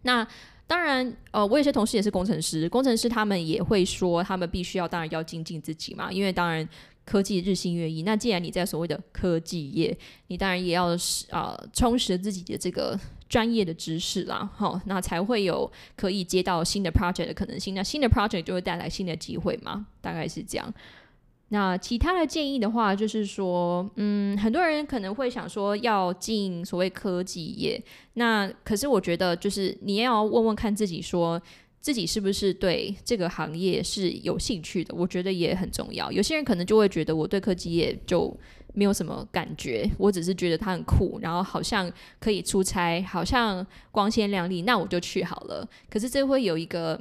[0.02, 0.24] 那。
[0.70, 6.66] 当然，呃，我有些同事也是工程师，工程师他们也会说，他们必须要，当然要精进自己嘛，因为当然
[7.04, 8.04] 科技日新月异。
[8.04, 12.96] 那既然你在所谓的科技业，你当然也要是啊充实自己的这个
[13.28, 17.74] 专业的知识啦，好，那才会有可以接到新的 project 的可能性。
[17.74, 20.72] 那新的 project 就会带来新的机会嘛，大概是这样。
[21.52, 27.82] 那其他的建议的话，就是说，嗯，很多人可能会想说要进所谓科技业，
[28.14, 31.42] 那可是我觉得，就是你要问问看自己，说
[31.80, 36.12] 自己是不是对这个行业是有兴趣的，我觉得也很重要。
[36.12, 38.32] 有些人可能就会觉得我对科技业就
[38.72, 45.68] 没有什么感觉，我只是觉得它很酷，然后好像可以出差，好像光鲜亮丽，那我就去好了。
[45.90, 47.00] 可是这会有一个。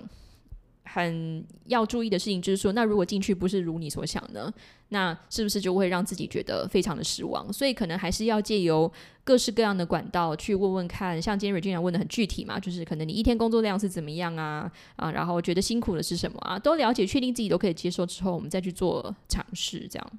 [0.92, 4.52] 很要注意的事情就是说，那如果进去不是如你所想呢，
[4.90, 7.52] 那是不是就会让自己觉得非常的失望？
[7.54, 8.92] 所以可能还是要借由
[9.24, 20.12] 各式各样的管道去问问看，像今天瑞君问的很具体嘛，就是可能你一天工作量是怎么样啊啊，然后觉得辛苦的是什么啊，都了解，确定自己都可以接受之后，我们再去做尝试，这样。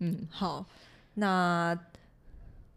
[0.00, 0.66] 嗯，好，
[1.14, 1.74] 那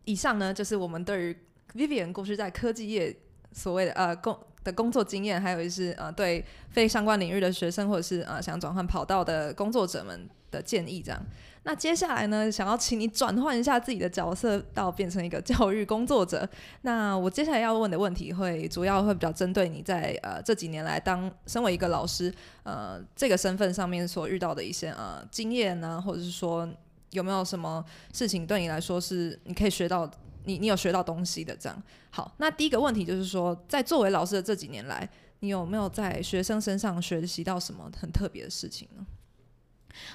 [0.05, 1.37] 以上呢就是我们对于
[1.75, 3.13] Vivian 公司在科技业
[3.51, 4.39] 所谓的呃工。
[4.63, 11.21] 的工作经验，还有就是呃，对非相关领域的学生，或者是呃想转换跑道的工作者们的建议，这样。
[11.63, 16.47] 那接下来呢，想要请你转换一下自己的角色，到变成一个教育工作者。
[16.81, 26.67] 那我接下来要问的问题，会主要会比较针对你在呃这几年来当身为一个老师，呃这个身份上面所遇到的一些呃经验呢，或者是说
[27.11, 30.09] 有没有什么事情对你来说是你可以学到。
[30.49, 32.33] 你你有学到东西的，这样好。
[32.37, 35.07] 那第一个问题就是说，在作为老师的这几年来，
[35.41, 39.05] 你有没有在学生身上学习到什么很特别的事情呢？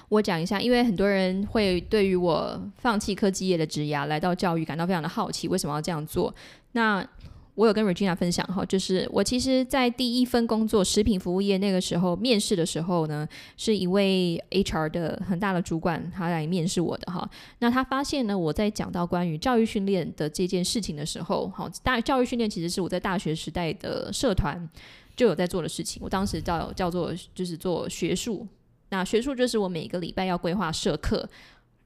[0.09, 6.33] 我讲一下，因为很多人会对于我放弃科技业的职涯来到教育感到非常的好奇，为什么要这样做？
[6.73, 7.07] 那
[7.55, 17.27] 我有跟 Regina 分享哈，就是我其实，在第一份工作食品服务业那个时候面试的时候呢，是一位 HR 的很大的主管，他来面试我的哈。
[17.59, 24.69] 那他发现呢，我在讲到关于教育训练的这件事情的时候，好，大教育训练其实是我在大学时代的社团
[25.15, 26.01] 就有在做的事情。
[26.03, 28.45] 我当时叫叫做就是做学术，
[28.89, 31.27] 那学术就是我每个礼拜要规划社课。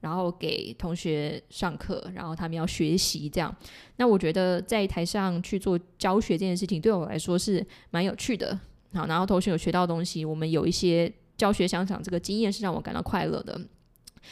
[0.00, 3.54] 然后给同学上课，然后他们要学习这样。
[3.96, 8.58] 那我觉得在台上去做教学这件事情，对我来说是蛮有趣的。
[8.92, 13.60] 好，然后同学有学到东西，我们有一些教学想想这个经验是让我感到快乐的。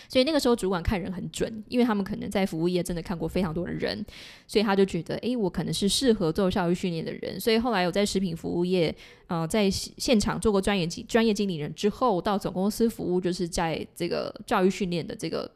[0.06, 4.04] 所以那个时候主管看人很准，因为他们可能在服务业真的看过非常多的人，
[4.46, 7.40] 所以他就觉得，诶，我可能是适合做教育训练的人。
[7.40, 8.94] 所以后来我在食品服务业，
[9.28, 15.50] 呃，在现场做过专业经专业经理人之后，到总公司服务，就是在这个教育训练的这个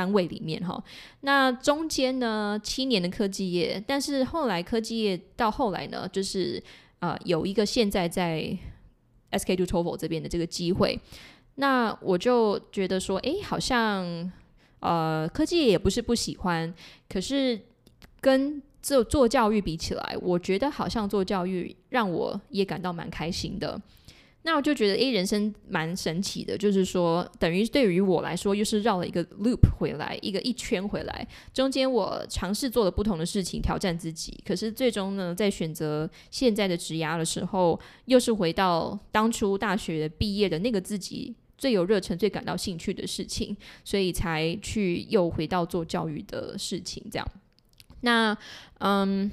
[0.00, 0.82] 单位里面哈。
[1.20, 6.62] 那中间呢，七年的科技业，但是后来科技业到后来呢，就是
[7.00, 8.56] 呃，有一个现在在
[9.32, 10.98] SK Two TOEFL 这边的这个机会。
[11.56, 14.32] 那我就觉得说，哎，好像，
[14.78, 16.72] 呃，科技也不是不喜欢，
[17.06, 17.60] 可是
[18.22, 23.78] 跟做做教育比起来，我觉得好像做教育让我也感到蛮开心的。
[24.42, 31.28] 那我就觉得，诶，人生蛮神奇的，就是说，等于对于我来说，又是绕了一个 loop 回来，一个一圈回来。
[31.52, 34.42] 中间我尝试做了不同的事情，挑战自己。
[34.42, 47.04] 可是最终呢，在选择现在的职涯的时候，又是回到当初大学毕业的那个自己最有热忱、最感到兴趣的事情，所以才去又回到做教育的事情。
[47.10, 47.28] 这样，
[48.00, 48.34] 那
[48.78, 49.30] 嗯，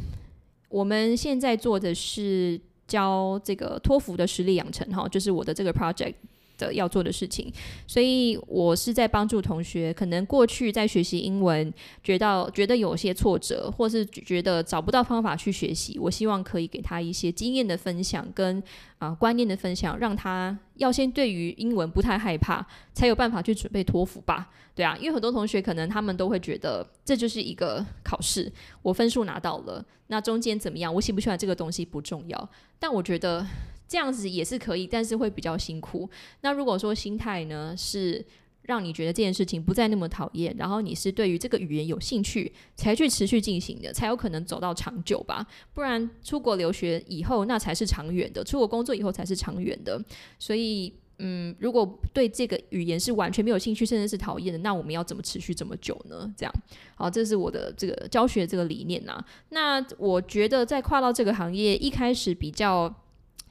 [0.68, 2.60] 我们现在做的是。
[2.88, 6.14] 教这个托福的实力养成，哈，就是我的这个 project
[6.58, 7.52] 的要做的事情。
[7.86, 15.98] 所以我是在帮助同学，可能过去在学习英文，觉得觉得有些挫折，或是觉得找不到方法去学习。
[16.00, 18.62] 我希望可以给他一些经验的分享，跟
[18.98, 24.50] 啊观念的分享，让他要先对于英文不太害怕，才有办法去准备托福吧。
[24.76, 28.52] 对啊，因为很多同学可能他们都会觉得这就是一个考试，
[28.84, 32.50] 我分数拿到了，那中间怎么样，我喜不喜欢这个东西不重要。
[32.78, 33.44] 但我觉得
[33.88, 36.10] 这样子也是可以，但是会比较辛苦。
[36.42, 38.24] 那如果说心态呢是
[38.64, 45.46] 让你觉得这件事情不再那么讨厌，然后你是对于这个语言有兴趣，才去持续进行的，才有可能走到长久吧。
[45.74, 50.02] 不然出国留学以后，那才是长远的；出国工作以后才是长远的。
[50.38, 50.94] 所以。
[51.20, 56.32] 嗯，如果对这个语言是完全没有兴趣，甚至是讨厌的，那我们要怎么持续这么久呢？
[56.38, 56.54] 这样，
[56.94, 59.20] 好，这是我的这个教学这个理念呐。
[59.50, 62.94] 那我觉得在跨到这个行业，一开始比较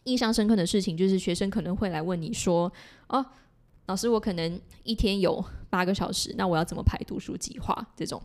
[0.07, 2.73] 印象深刻的事情，就是学生可能会来问你说
[3.09, 3.25] ：“哦，
[3.87, 8.21] 老师，我可能一天有八个小时，那我要怎么排读书计划？”这种，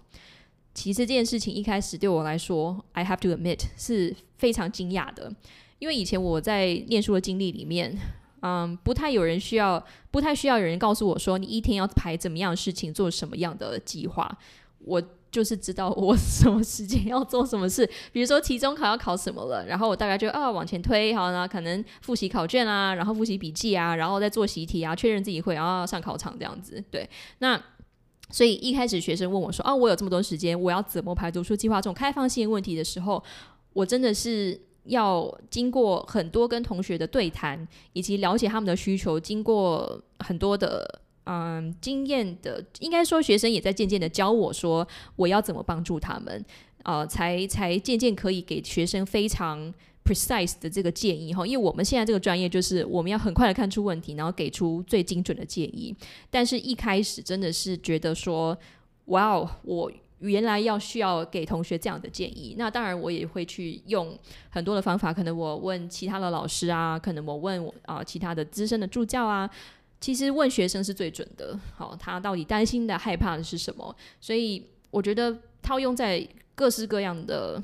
[0.74, 5.32] 其实这件事情一开始对我来说，I have to admit 是非常惊讶的，
[5.80, 7.98] 因为以前我在念书的经历里面。
[8.44, 14.36] 嗯，不太有人需要，不太需要有人告诉我说，你一天要排怎么样的事情，做什么样的计划。
[14.80, 15.00] 我
[15.32, 26.84] 就是知道我 什么时间要做什么事，比如说期中考要考什么了，然后我大概就啊往前推，好呢，可能复习考卷啊，然后复习笔记啊，然后再做习题啊，确认自己会，然后上考场这样子。
[26.92, 27.58] 对，那
[28.30, 31.78] 所以一开始学生问我说，啊，我有这么多时间，我要怎么排读书计划？
[31.78, 33.24] 这种开放性问题的时候，
[33.74, 34.60] 我真的是。
[34.86, 46.46] 要经过很多跟同学的对谈，以及了解他们的需求，经过很多的嗯经验的，应该说学生也在渐渐的教我说我要怎么帮助他们，
[46.84, 51.46] 呃，才才渐渐可以给学生非常 precise 的这个建议哈。
[51.46, 55.96] 因为我们现在这个专业就是我们要很快的看出问题，然后给出最精准的建议。
[56.30, 58.58] 但是一开始真的是觉得说，
[59.06, 59.92] 哇哦，我。
[60.24, 64.16] 原来要需要给同学这样的建议，那当然我也会去用
[64.52, 69.50] 很多的方法，可能我问其他的老师啊，可能我问啊其他的资深的助教啊，
[70.02, 71.58] 其实问学生是最准的。
[71.74, 73.96] 好，他到底担心的、害怕的是什么？
[74.20, 77.62] 所以我觉得套用在各式各样的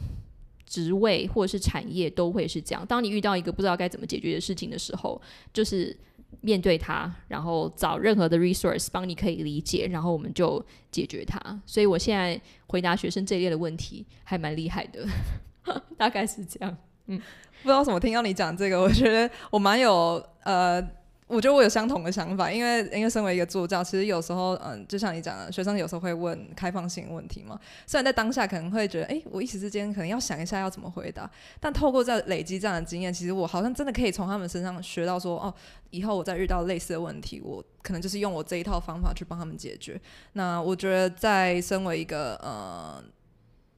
[0.65, 2.85] 职位或者是产业都会是这样。
[2.85, 5.21] 当你遇到一个不知道该怎么解决的事情的时候，
[5.51, 5.97] 就是。
[6.41, 11.39] 面对他，然后找任何的 resource 帮你可以理解，然后我们就解决它。
[11.65, 15.07] 所以我现在回答学生这一类的问题还蛮厉害的，
[15.97, 16.77] 大概是这样。
[17.05, 17.17] 嗯，
[17.63, 20.85] 不知道怎么听到你讲这个，我觉得我蛮有呃。
[21.27, 27.59] 我觉得我有相同的想法，因为因为身为一个助教，其实有时候，嗯，就像你讲的，学生有时候会问开放性问题嘛。
[27.85, 35.53] 虽然在当下可能会觉得，哎，我一时之间可能要想一下要怎么回答，但透过在累积这样的经验，其实我好像真的可以从他们身上学到说，哦，
[35.89, 39.99] 以后我再遇到类似的问题，我可能就是用我这一套方法去帮他们解决。
[40.31, 43.03] 那我觉得在身为一个呃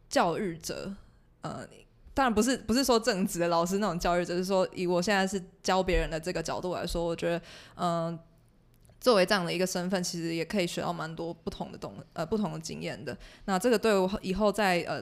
[0.08, 0.94] 教育者，
[1.42, 1.66] 呃。
[2.20, 7.42] 当然不是不是说正直的老师那种教育，只是说以我现在是教别人的这个角度来说，我觉得
[7.76, 8.20] 嗯，
[9.00, 13.18] 作为这样的一个身份，其实也可以学到蛮多不同的东呃不同的经验的。
[13.46, 15.02] 那这个对我以后在呃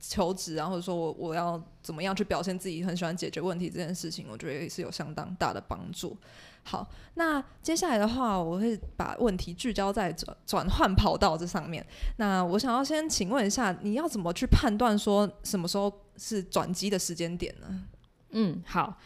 [0.00, 6.16] 求职啊，或者说我我要怎么样去表现自己很喜欢解决问题这件事情，我觉得也是有相当大的帮助。
[6.64, 11.84] 好，那接下来的话，我会把问题聚焦在转转换跑道这上面。
[12.18, 17.82] 那我想要先请问一下，你要怎么去判断说什么时候是转机的时间点呢？
[18.30, 18.96] 嗯，好，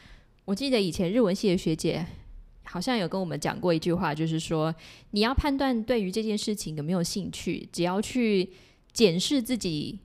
[0.45, 2.07] 我记得以前日文系的学姐
[2.65, 4.75] 好像有跟我们讲过一句话，就是说
[5.13, 8.53] 你要判断对于这件事情有没有兴趣，只要去
[8.93, 9.99] 检视自己。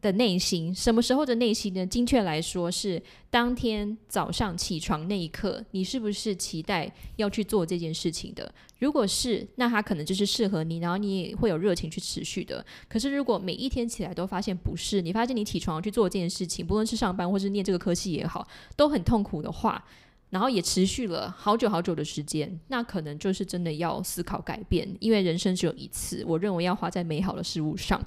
[0.00, 1.84] 的内心，什么时候的内心呢？
[1.84, 8.52] 精确来说，是当天早上起床那一刻，你是不是期待要去做这件事情的？
[8.78, 12.64] 如果是，那它可能就是适合你，然后你也会有热情去持续的。
[12.88, 18.46] 可是，如果每一天起来都发现不是，你发现你起床去做这件事情，不论是上班或是念这个科系也好，
[18.76, 19.84] 都很痛苦的话。
[20.30, 27.98] 然后也持续了好久好久的时间，那可能就是真的要思考改变，因为人生只有一次，我认为要花在美好的事物上，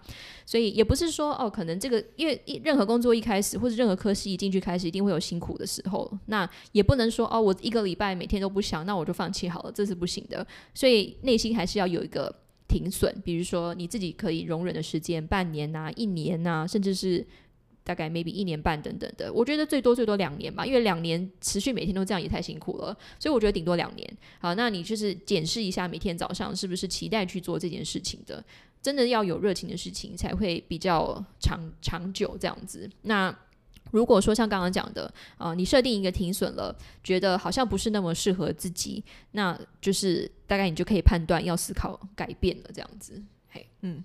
[0.45, 12.31] 所以也不是说哦，可能这个因为任何工作一开始或者任何科系一进去开始一定会有辛苦的时候，那也不能说哦，我一个礼拜每天都不想，那我就放弃好了，这是不行的，所以内心还是要有一个
[12.67, 17.25] 停损，比如说你自己可以容忍的时间，半年呐，一年呐，甚至是。
[17.83, 24.17] 大概 maybe 一年半等等的，我觉得最多最多两年吧，因为两年持续每天都这样也太辛苦了，所以我觉得顶多两年。
[24.39, 28.43] 好，那你就是检视一下每天早上是不是期待去做这件事情的，
[28.83, 32.87] 真的要有热情的事情才会比较长长久这样子。
[33.01, 33.35] 那
[33.89, 36.73] 如果说像刚刚讲的啊，你设定一个停损了，
[37.03, 43.19] 觉得好像不是那么适合自己，那就是大概你就可以判断要思考改变了这样子。
[43.49, 44.03] 嘿，嗯，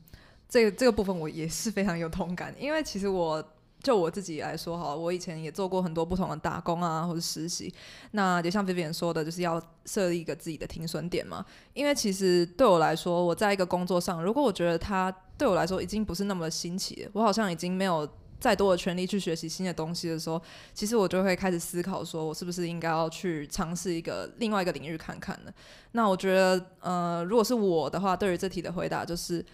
[0.48, 3.46] 这个这个部分我也是非常有同感，因为其实我。
[3.86, 7.72] 就我自己来说哈，我以前也做过很多不同的打工啊，或者实习。
[8.10, 11.46] 那就像 Vivian 说的，就是要设立一个自己的停损点嘛。
[11.72, 18.08] 因为其实对我来说，我在一个工作上，如果我觉得它对我来说已经不是那么新奇，我好像已经没有
[18.40, 20.42] 再多的权利去学习新的东西的时候，
[20.74, 25.52] 其实我就会开始思考，说我是不是应该要去尝试一个另外一个领域看看呢？
[25.92, 29.46] 那我觉得，呃，如果是我的话，对于这题的回答就是，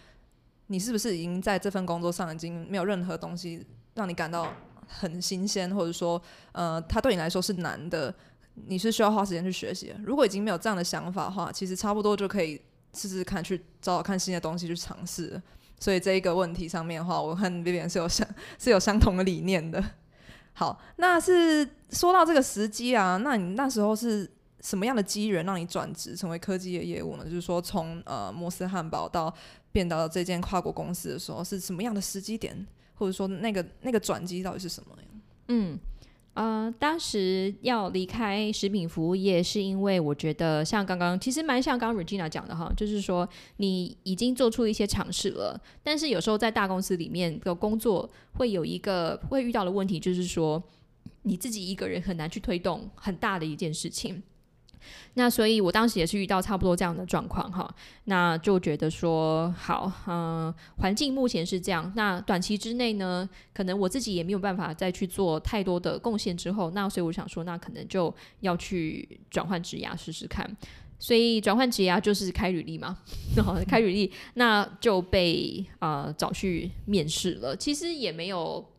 [0.68, 3.66] 你是不是已经在这份工作上已经没有任何东西？
[3.95, 4.53] 让你感到
[4.86, 6.20] 很新鲜，或者说，
[6.53, 8.14] 呃，它对你来说是难的，
[8.66, 9.95] 你是需要花时间去学习。
[10.05, 12.61] 如果已经没有这样的想法的话，其实差不多就可以
[12.95, 15.40] 试试看，去找找看新的东西去尝试。
[15.80, 18.26] 所以这一个问题上面的话，我和 Vivian 是有相
[18.59, 19.82] 是有相同的理念的。
[20.53, 24.30] 好，那是说到这个时机啊，那你那时候是
[24.61, 27.24] 什么样的机缘让你转职成为科技的业务呢？
[27.24, 29.34] 就是说，从呃摩斯汉堡到
[29.72, 32.66] 变到这间跨国公司的时候，是什么样的时机点？
[32.95, 35.09] 或者说那个那个转机到底是什么呀？
[35.49, 35.78] 嗯，
[36.34, 50.62] 呃，当时要离开食品服务业，是因为我觉得像刚刚其实蛮像刚刚 Regina 讲的哈，就是说你已经做出一些尝试了，但是有时候在大公司里面的工作会有一个会遇到的问题，就是说
[51.22, 54.22] 你自己一个人很难去推动很大的一件事情。
[55.14, 57.72] 那所以，我当时也是遇到差不多这样的状况哈，
[58.05, 70.57] 那就觉得说好，嗯，环境目前是这样，那短期之内呢，可能我自己也没有办法再去做太多的贡献之后，那所以我想说，那可能就要去转换职涯试试看，
[70.99, 72.99] 所以转换职涯就是开履历嘛，
[73.68, 78.71] 开履历，那就被啊找去面试了，其实也没有。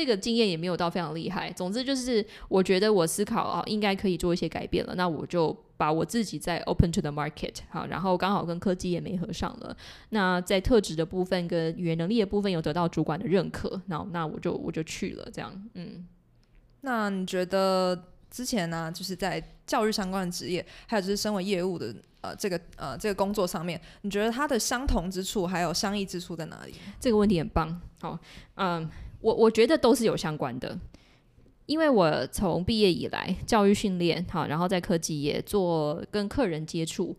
[0.00, 1.52] 这个经验也没有到非常厉害。
[1.52, 4.94] 总之就是，我觉得我思考啊，应该可以做一些改变了。
[4.94, 9.76] 那我就把我自己在 open to the market 好，然后刚好跟科技也没合上了。
[10.08, 15.28] 那在特质的部分跟语言能力的部分有得到主管的认可，那那我就我就去了。
[15.30, 16.06] 这样，嗯。
[16.80, 26.72] 那你觉得之前呢，就是在教育相关的职业，还有就是身为业务的呃这个呃这个工作上面，你觉得它的相同之处还有相异之处在哪里？
[26.98, 27.78] 这个问题很棒。
[28.00, 28.18] 好，
[28.54, 28.88] 嗯。
[29.20, 30.78] 我我觉得都是有相关的，
[31.66, 37.16] 因为我从毕业以来，教育训练好，然后在科技业做跟客人接触，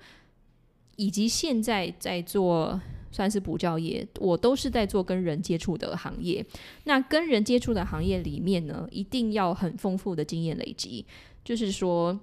[0.96, 2.82] 以及现在在做
[3.12, 6.46] 算是补教业，我都是在做跟人接触的行业。
[6.86, 11.06] 那跟人接触的行业里面呢，一定要很丰富的经验累积，
[11.44, 12.20] 就是说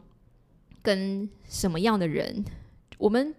[0.82, 2.44] 跟什么样的人，
[2.98, 3.34] 我们。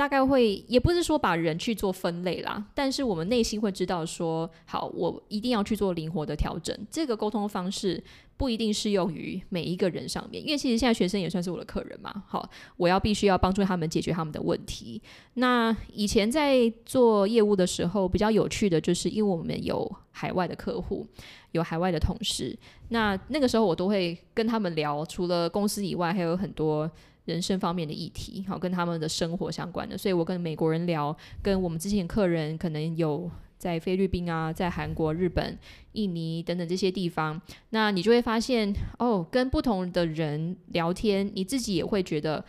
[0.00, 6.74] 大概会也不是说把人去做分类啦，但是我们内心会知道说，好，我一定要去做灵活的调整。
[6.90, 8.02] 这个沟通方式
[8.38, 12.24] 不一定适用于每一个人上面，因为其实现在学生也算是我的客人嘛。
[12.26, 12.48] 好，
[12.78, 15.02] 我要必须要帮助他们解决他们的问题。
[15.34, 21.06] 那以前在做业务的时候，比较有趣的就是，因为我们有海外的客户，
[21.52, 26.90] 有海外的同事，那那个时候我都会跟他们聊，除了公司以外，还有很多。
[27.24, 35.58] 人生方面的议题，好跟他们的生活相关的，所以我跟美国人聊，跟我们之前客人可能有在菲律宾啊，在韩国、日本、
[35.92, 37.40] 印尼等等这些地方，
[37.70, 42.44] 那你就会发现哦，跟不同的人聊天，你自己也会觉得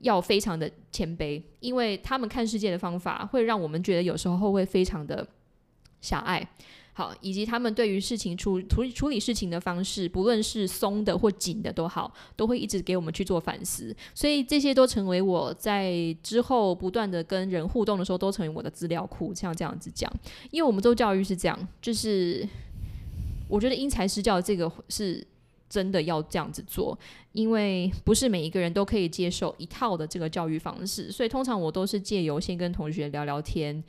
[0.00, 5.26] 要非常的谦卑，因为他们看世界的方法会让我们觉得有时候会非常的
[6.00, 6.48] 狭隘。
[6.98, 13.94] 好，以及他们对于事情处处理处理事情的方式，不论是松的或紧的都好，都会一直给我们去做反思。
[14.12, 19.32] 所以这些都成为我在之后不断的跟人互动的时候，都成为我的资料库。
[19.32, 20.12] 像这样子讲，
[20.50, 22.44] 因为我们做教育是这样，就是
[23.48, 25.24] 我觉得因材施教这个是
[25.70, 26.98] 真的要这样子做，
[27.30, 33.84] 因为不是每一个人都可以接受一套的这个教育方式，所以通常我都是借由先跟同学聊聊天。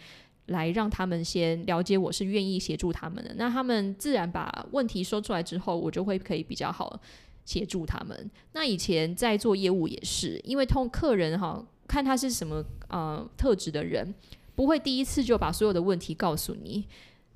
[0.49, 6.99] 来让他们先了解我是愿意协助他们的，那他们自然把问题说出来之后，我就会可以比较好
[7.45, 8.29] 协助他们。
[8.53, 14.13] 那以前在做业务也是，因为通客人哈看他是什么呃特质的人，
[14.55, 16.85] 不会第一次就把所有的问题告诉你，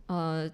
[0.07, 0.49] 呃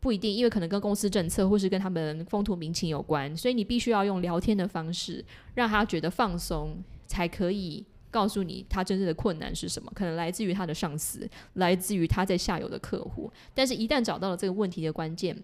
[0.00, 7.84] 不一定，因为可能跟公司政策或是跟他们风土民情有关，所以你必须要用聊天的方式让他觉得放松，才可以。
[8.14, 13.28] 告诉你他真正的困难是什么，可能来自于他的上司，来自于他在下游的客户。
[13.52, 15.36] 但是，一旦找到了这个问题的关键，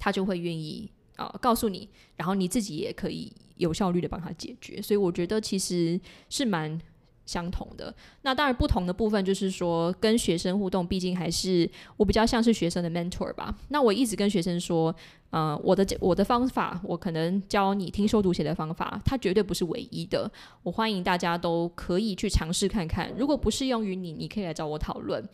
[0.00, 4.82] 他就会愿意啊告诉你，然后你自己也可以有效率的帮他解决。
[4.82, 6.80] 所以，我觉得其实是蛮。
[7.24, 13.54] 相同的，那当然不同的部分就是说，跟学生互动，毕竟还是我比较像是学生的 mentor 吧。
[13.68, 14.94] 那我一直跟学生说，
[15.30, 20.30] 呃，我的我的方法，我可能教你听说读写的方法，它绝对不是唯一的。
[20.62, 25.24] 我欢迎大家都可以去尝试看看，如果不适用于你，你可以来找我讨论。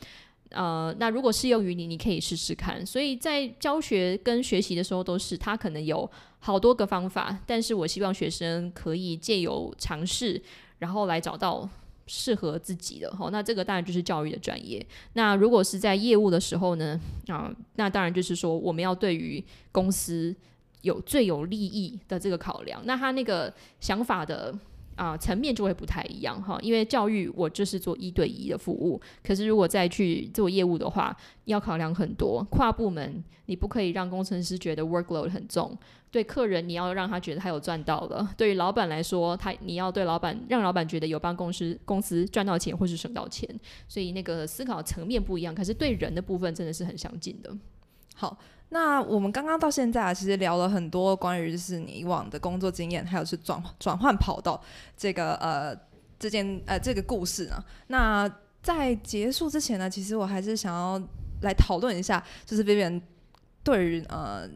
[0.51, 2.84] 呃，那如果适用于你，你可以试试看。
[2.84, 10.41] 所以在教学跟学习的时候，都是他可能有好多个方法，但是我希望学生可以借由尝试。
[10.79, 11.68] 然后来找到
[12.07, 14.85] 适合自己的哈，那这个当然就是教育的专业。
[15.12, 20.35] 那如果是在业务的时候呢，啊，那当然就是说我们要对于公司
[20.83, 22.81] 有最有利益的这个考量。
[22.85, 24.55] 那他那个想法的。
[24.99, 35.78] 啊，层面就会不太一样哈，因为教育我就是做一对一的服务，可是如果再去做业务的话，要考量很多跨部门，你不可以让工程师觉得 workload 很重，
[36.11, 43.49] 对客人你要让他觉得他有赚到了，对于老板来说，他你要对老板让老板觉得有帮公司公司赚到钱或是省到钱，
[43.86, 47.57] 所以那个思考层面不一样，可是对人的部分真的是很相近的。
[48.16, 48.36] 好。
[48.70, 54.62] 那我们刚刚到现在啊，其实聊了很多关于就是你以往的工作经验，还有是转转换跑道
[54.94, 55.74] 这个呃
[56.18, 57.64] 这件呃这个故事呢。
[57.86, 58.30] 那
[58.62, 61.02] 在结束之前呢，其实我还是想要
[61.40, 63.00] 来讨论一下，就是 Vivian
[63.64, 64.46] 对于呃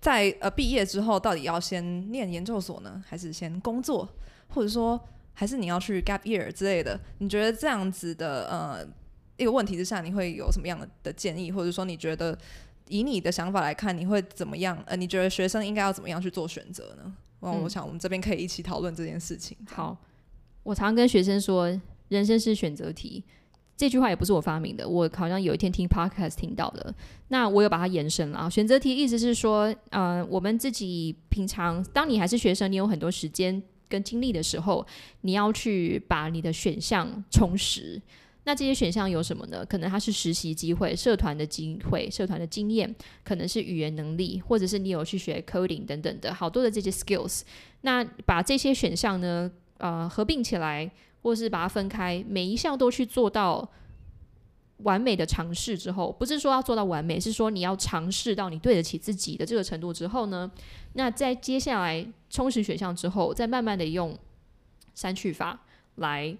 [0.00, 4.08] 在呃毕业之后到底要先念研究所呢，还是先工作，
[4.48, 4.98] 或者说
[5.34, 6.98] 还是你要去 gap year 之类的？
[7.18, 8.86] 你觉得这样子的呃
[9.36, 12.38] 一个问题之下，你会有什么样的的建议，或者说你觉得？
[12.88, 14.82] 以你的想法来看，你会怎么样？
[14.86, 17.14] 呃，你觉得学生应该要怎么样去做选择呢？
[17.42, 19.56] 嗯，我想我们这边可以一起讨论这件事情。
[19.66, 19.96] 好，
[20.62, 21.68] 我常跟学生说，
[22.08, 23.22] 人生是选择题。
[23.76, 26.94] 这句话也不是我发明的，我好像有一天听 podcast 听到的。
[27.28, 28.48] 那我有把它延伸了啊。
[28.48, 34.86] 选择题意思是说，呃，我们自己平常，当你还是学生，你有很多时间跟精力的时候，
[35.20, 38.00] 你要去把你的选项充实。
[38.46, 39.66] 那这些选项有什么呢？
[39.66, 42.94] 可能它是实习机会、社团的机会、社团的经验，
[43.24, 47.40] 可能是语言能力，或者是你有去学 coding 等等的好多的这些 skills。
[47.80, 50.88] 那把这些选项呢，呃，合并起来，
[51.22, 53.68] 或是把它分开，每一项都去做到
[54.84, 60.48] 完美的尝试之后，不是说要做到完美，是说你要尝试到你对得起自己的这个程度之后呢，
[60.92, 64.16] 那在接下来充实选项之后，再慢慢的用
[64.94, 65.66] 删去法
[65.96, 66.36] 来。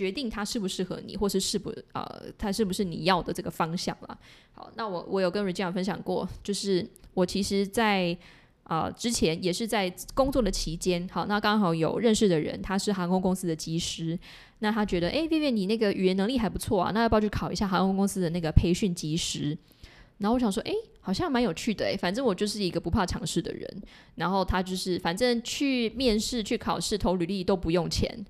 [0.00, 4.18] 决定它适不适合你，或是适不呃，它是不是你要的这个方向了。
[4.52, 8.16] 好，那我我有跟 Regina 分享过，就是我其实，在
[8.62, 14.18] 啊之前也是在工作的期间，好，那刚好有认识的人，他是航空公司的机师，
[14.60, 19.54] 那他觉得，哎贝贝你那个语言能力还不错啊，那要不要去考一下航空公司的那个培训机师？
[20.16, 23.66] 然后我想说，哎，好像蛮有趣的，哎，反正我就是一个不怕尝试的人。
[24.16, 28.24] 然后他就是，反正去面试、去考试、投履历都不用钱。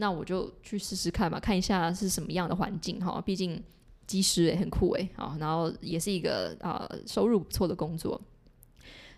[0.00, 3.20] 那我就去试试看吧，看一下是什么样的环境哈。
[3.20, 3.60] 毕竟
[4.06, 8.20] 机师也很酷诶，啊，然后也是一个啊收入不错的工作。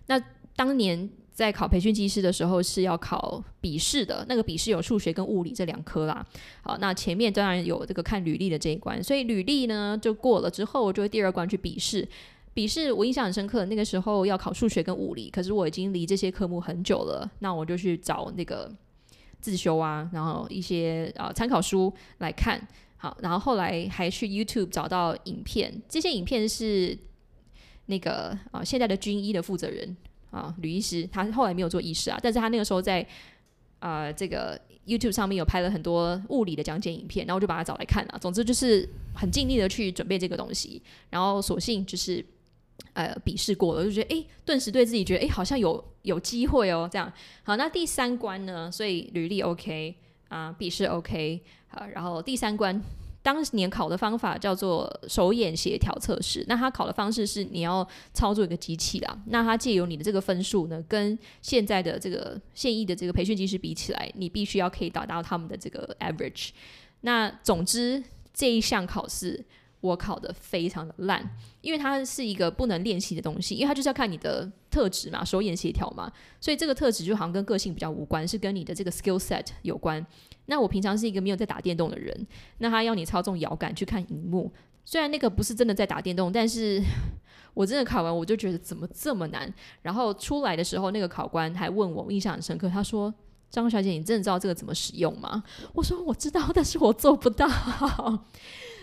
[0.06, 0.18] 那
[0.56, 6.26] 当年在考培训机师的时候是要考笔试的，那个笔试有数学跟物理这两科啦。
[6.62, 12.08] 好，那前面当然有这个看履历的这一关，所以履历呢就过了之后，就会第二关去笔试。
[12.54, 18.74] 笔试我印象很深刻，那个时候要考数学跟物理，可是我已经离这些科目很久了，那我就去找那个。
[19.40, 22.60] 自修啊，然后一些啊参考书来看
[22.96, 26.96] 好，然后后来还去 YouTube 找到影片，这些影片是
[27.86, 29.96] 那个啊现在的军医的负责人
[30.30, 33.06] 啊吕医师，他后来没有做医师啊，但是他那个时候在
[33.78, 38.18] 啊这个 YouTube 上面有拍了很多物理的讲解影片，然后我就把它找来看了。
[38.20, 42.24] 总之就是很尽力的去准备这个东西，然后索性就是
[42.92, 47.12] 呃笔试过了，就觉得哎，顿时对自己觉得哎好像有有机会哦，这样
[47.42, 47.56] 好。
[47.56, 48.70] 那第三关呢？
[48.70, 49.94] 所以履历 OK
[50.28, 51.42] 啊，笔试 OK。
[51.70, 52.82] 啊，然后第三关
[53.22, 56.44] 当年考的方法叫做手眼协调测试。
[56.48, 59.18] 那他考的方式是你要操作一个机器啦。
[59.26, 66.48] 那他借由你的这个分数呢，跟现在的这个现役的这个培训技师比起来，你必须要可以达到他们的这个 average。
[67.02, 68.02] 那总之
[68.34, 69.44] 这一项考试
[69.80, 76.10] 我考的非常的烂，因为它是一个不能练习的东西，因为它就是要看你的特质嘛，手眼协调嘛。
[76.40, 80.04] 所以这个特质就好像跟个性比较无关，是跟你的这个 skill set 有关。
[80.46, 82.26] 那我平常是一个没有在打电动的人，
[82.58, 84.52] 那他要你操纵摇杆去看荧幕，
[84.84, 86.82] 虽然那个不是真的在打电动，但是
[87.54, 89.52] 我真的考完我就觉得怎么这么难。
[89.82, 93.12] 然后出来的时候，那个考官还问我，印象很深刻，他说
[93.48, 97.48] ：“张小姐，你真的知道这个怎么使用吗？”我说：“我知道，但是我做不到。”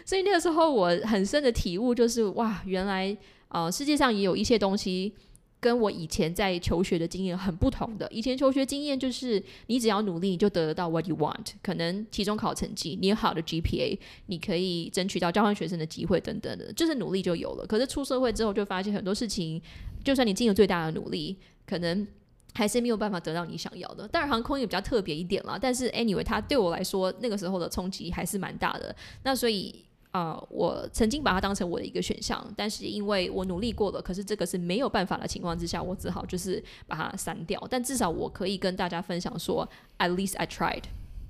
[0.08, 3.16] 所以那个时候我很深的体悟就是，哇，原来
[3.50, 5.14] 呃世界上也有一些东西。
[5.60, 8.08] 跟我以前在求学的经验很不同的。
[8.12, 11.48] 以前求学经验就是，你只要努力，你就得得到 what you want。
[11.64, 13.98] 可能期中考成绩，你有好的 GPA，
[14.28, 17.66] 你可以争取到交换学生的机会等等的，就是努力就有了。
[17.66, 19.60] 可是出社会之后，就发现很多事情，
[20.04, 21.36] 就算你尽了最大的努力，
[21.66, 22.08] 可能
[22.54, 24.08] 还是没有办法得到你想要的。
[24.08, 25.58] 当然，航空也比较特别一点啦。
[25.60, 28.96] 但是 anyway，它对我来说，那个时候的冲击还是蛮大的。
[29.24, 29.87] 那所以。
[30.18, 37.62] 啊，我曾经把它当成我的一个选项，但是因为我努力过了，可是这个是没有办法的情况之下，我只好就是把它删掉。
[37.70, 39.68] 但至少我可以跟大家分享说
[40.00, 40.84] ，at least I tried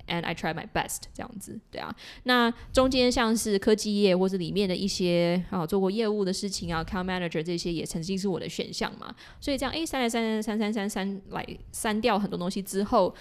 [0.06, 1.94] and I tried my best 这样子，对啊。
[2.22, 9.14] 那中间像是科技业或者里面的一些啊做过业务的事情啊，count manager 这些也曾经是我的选项嘛。
[9.38, 13.14] 所以这样，哎，删来删删删删删来删掉很多东西之后。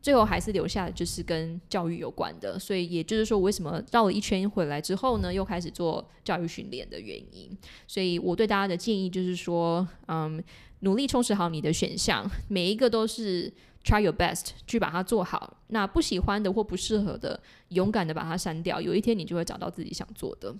[0.00, 7.50] 最后还是留下就是跟教育有关的，所以也就是说，为什么绕了一圈回来之后呢，又开始做教育训练的原因。
[7.86, 10.42] 所以我对大家的建议就是说，嗯，
[10.80, 13.52] 努力充实好你的选项，每一个都是
[13.84, 15.56] try your best 去把它做好。
[15.68, 17.38] 那不喜欢的或不适合的，
[17.70, 18.80] 勇敢的把它删掉。
[18.80, 20.54] 有一天你就会找到自己想做的。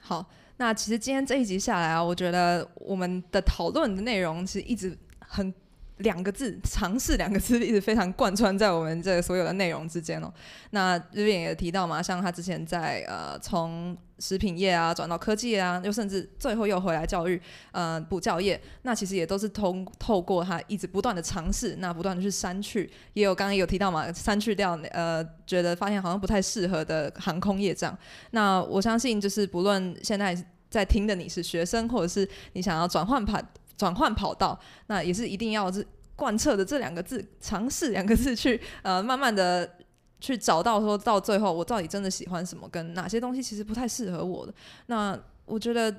[0.00, 0.24] 好，
[0.58, 5.52] 那其实今天这一集下来啊，我觉得我们的讨论的内容其实一直很。
[5.98, 10.30] 两个字，尝试两个字一直非常贯穿在我们这所有的内容之间哦。
[10.70, 17.40] 那这边也提到嘛，像他之前在呃从食品业啊转到科技啊，又甚至最后又回来教育
[17.72, 27.98] 呃补教业，那其实也都是通透过他一直不断的尝试，那不断的去删去，也有刚刚有提到嘛，删去掉呃觉得发现好像不太适合的航空业这样。
[28.32, 30.36] 那我相信就是不论现在
[30.68, 33.42] 在听的你是学生，或者是你想要转换盘。
[33.76, 39.70] 转换跑道，那也是一定要是贯彻的这两个字，尝试两个字去 呃，慢慢的
[40.18, 44.54] 去找到说到最后，我到底真的喜欢什么，跟哪些东西其实不太适合我的。
[44.86, 45.94] 那我觉得，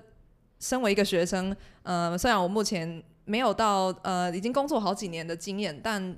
[0.60, 6.18] 身为一个学生，呃，虽然我目前没有到呃已经工作好几年的经验，但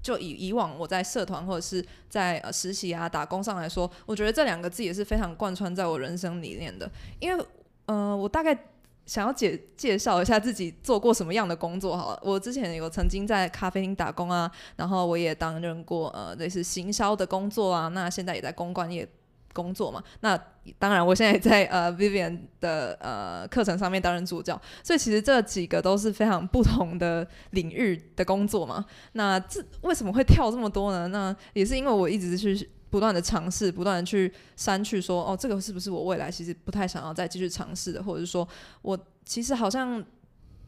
[0.00, 6.88] 就以以往我在社团或者是在呃实习啊打工上来说，我觉得这两个字也是非常贯穿在我人生里面的，
[7.18, 7.44] 因为
[7.86, 8.56] 呃，我大概。
[9.12, 12.20] 想要介介绍一下自己做过什么样的工作好了。
[12.24, 17.88] 我之前有曾经在咖啡厅打工啊，然后我也担任过呃类似行销的工作啊。
[17.88, 19.06] 那现在也在公关业
[19.52, 20.02] 工作嘛。
[20.20, 20.34] 那
[20.78, 24.58] 当然，我现在也在呃 Vivian 的呃课程上面担任助教。
[24.82, 28.82] 所以其实这几个都是非常不同的领域的工作嘛。
[29.12, 31.08] 那这为什么会跳这么多呢？
[31.08, 32.66] 那也是因为我一直去。
[32.92, 38.46] 不断的尝试，不断的去删去，说哦，这个是不是我未来其实不太想要再继续尝试的，或者是说
[38.82, 40.04] 我其实好像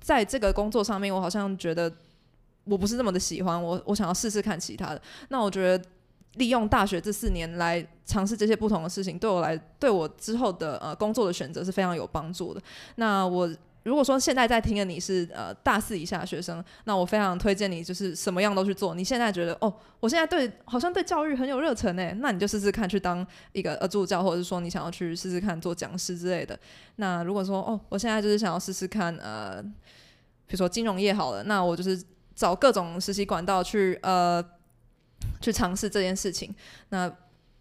[0.01, 1.93] 在这个工作上面，我好像觉得
[2.65, 5.03] 我不是那么的喜欢，我我想要试试看其他的。
[5.29, 5.85] 那我觉得
[6.37, 12.63] 利用大学这四年来尝试这些不同的事情，对我来对我之后的呃工作的选择是非常有帮助的。
[12.97, 13.49] 那我。
[13.85, 18.95] 如果说现在在听的你是呃大四以下的学生，那我非常推荐你就是什么样都去做。
[18.95, 26.59] 你现在觉得哦，我现在对好像对教育很有热忱诶，那你就试试看去当一个呃助教，或者是说你想要去试试看做讲师之类的。
[26.97, 32.03] 那如果说哦，我现在就是想要试试看呃，比如说金融业好了，那我就是
[32.35, 34.43] 找各种实习管道去呃
[35.43, 36.55] 去尝试这件事情。
[36.89, 37.07] 那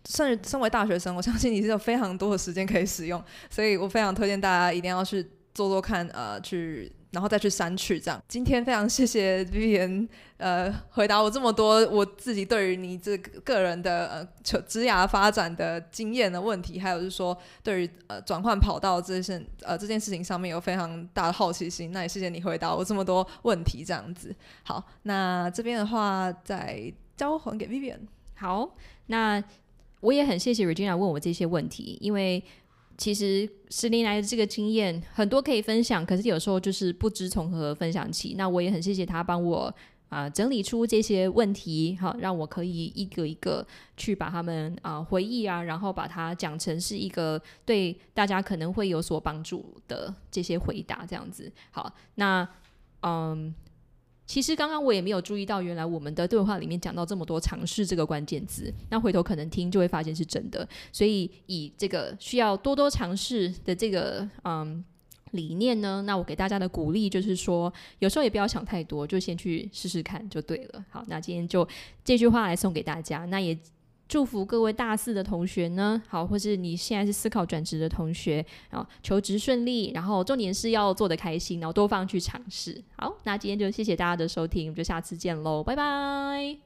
[0.06, 5.30] 甚至身为大学生，我相信你是有非常多的时间可以使用，所以我非常推荐大家一定要去。
[5.54, 8.22] 做做看，呃，去然后再去删去这样。
[8.28, 21.92] 今天非常谢谢 Vivian，呃，回答我这么多我自己对于你这个个人的呃求职涯发展的经验的问题，还有就是说对于呃转换跑道这件呃这件事情上面有非常大的好奇心。
[21.92, 24.36] 那也谢谢你回答我这么多问题这样子。
[24.64, 28.00] 好，那这边的话再交还给 Vivian。
[28.36, 28.76] 好，
[29.06, 29.42] 那
[30.00, 32.44] 我也很谢谢 Regina 问我这些问题，因为。
[32.98, 38.36] 其实十年来的这个经验很多可以分享，可是有时候就是不知从何分享起。
[38.38, 39.74] 那我也很谢谢他帮我
[40.10, 43.66] 啊整理出这些问题，好让我可以一个一个
[43.98, 51.52] 去把他们啊回忆啊，然后把它讲成是一个对大家可能会有所帮助的这些回答，这样子。
[51.72, 52.48] 好，那
[53.02, 53.54] 嗯。
[54.26, 58.74] 其实刚刚我也没有注意到，原来我们的对话里面讲到这么多“尝试”这个关键字。
[58.90, 60.68] 那回头可能听就会发现是真的。
[60.92, 64.84] 所以以这个需要多多尝试的这个嗯
[65.32, 70.86] 理念呢，那我给大家的鼓励就是说，有时候也不要想太多，就先去试试看就对了。
[70.90, 71.68] 好，那今天就
[72.04, 73.26] 这句话来送给大家。
[73.26, 73.58] 那也。
[74.14, 82.80] 祝福各位大四的同学呢，好，或是你现在是思考转职的同学，然后求职顺利，然后重点是要做得开心，然后多方去尝试。
[82.96, 86.60] 好，那今天就谢谢大家的收听，我们就下次见喽，拜拜。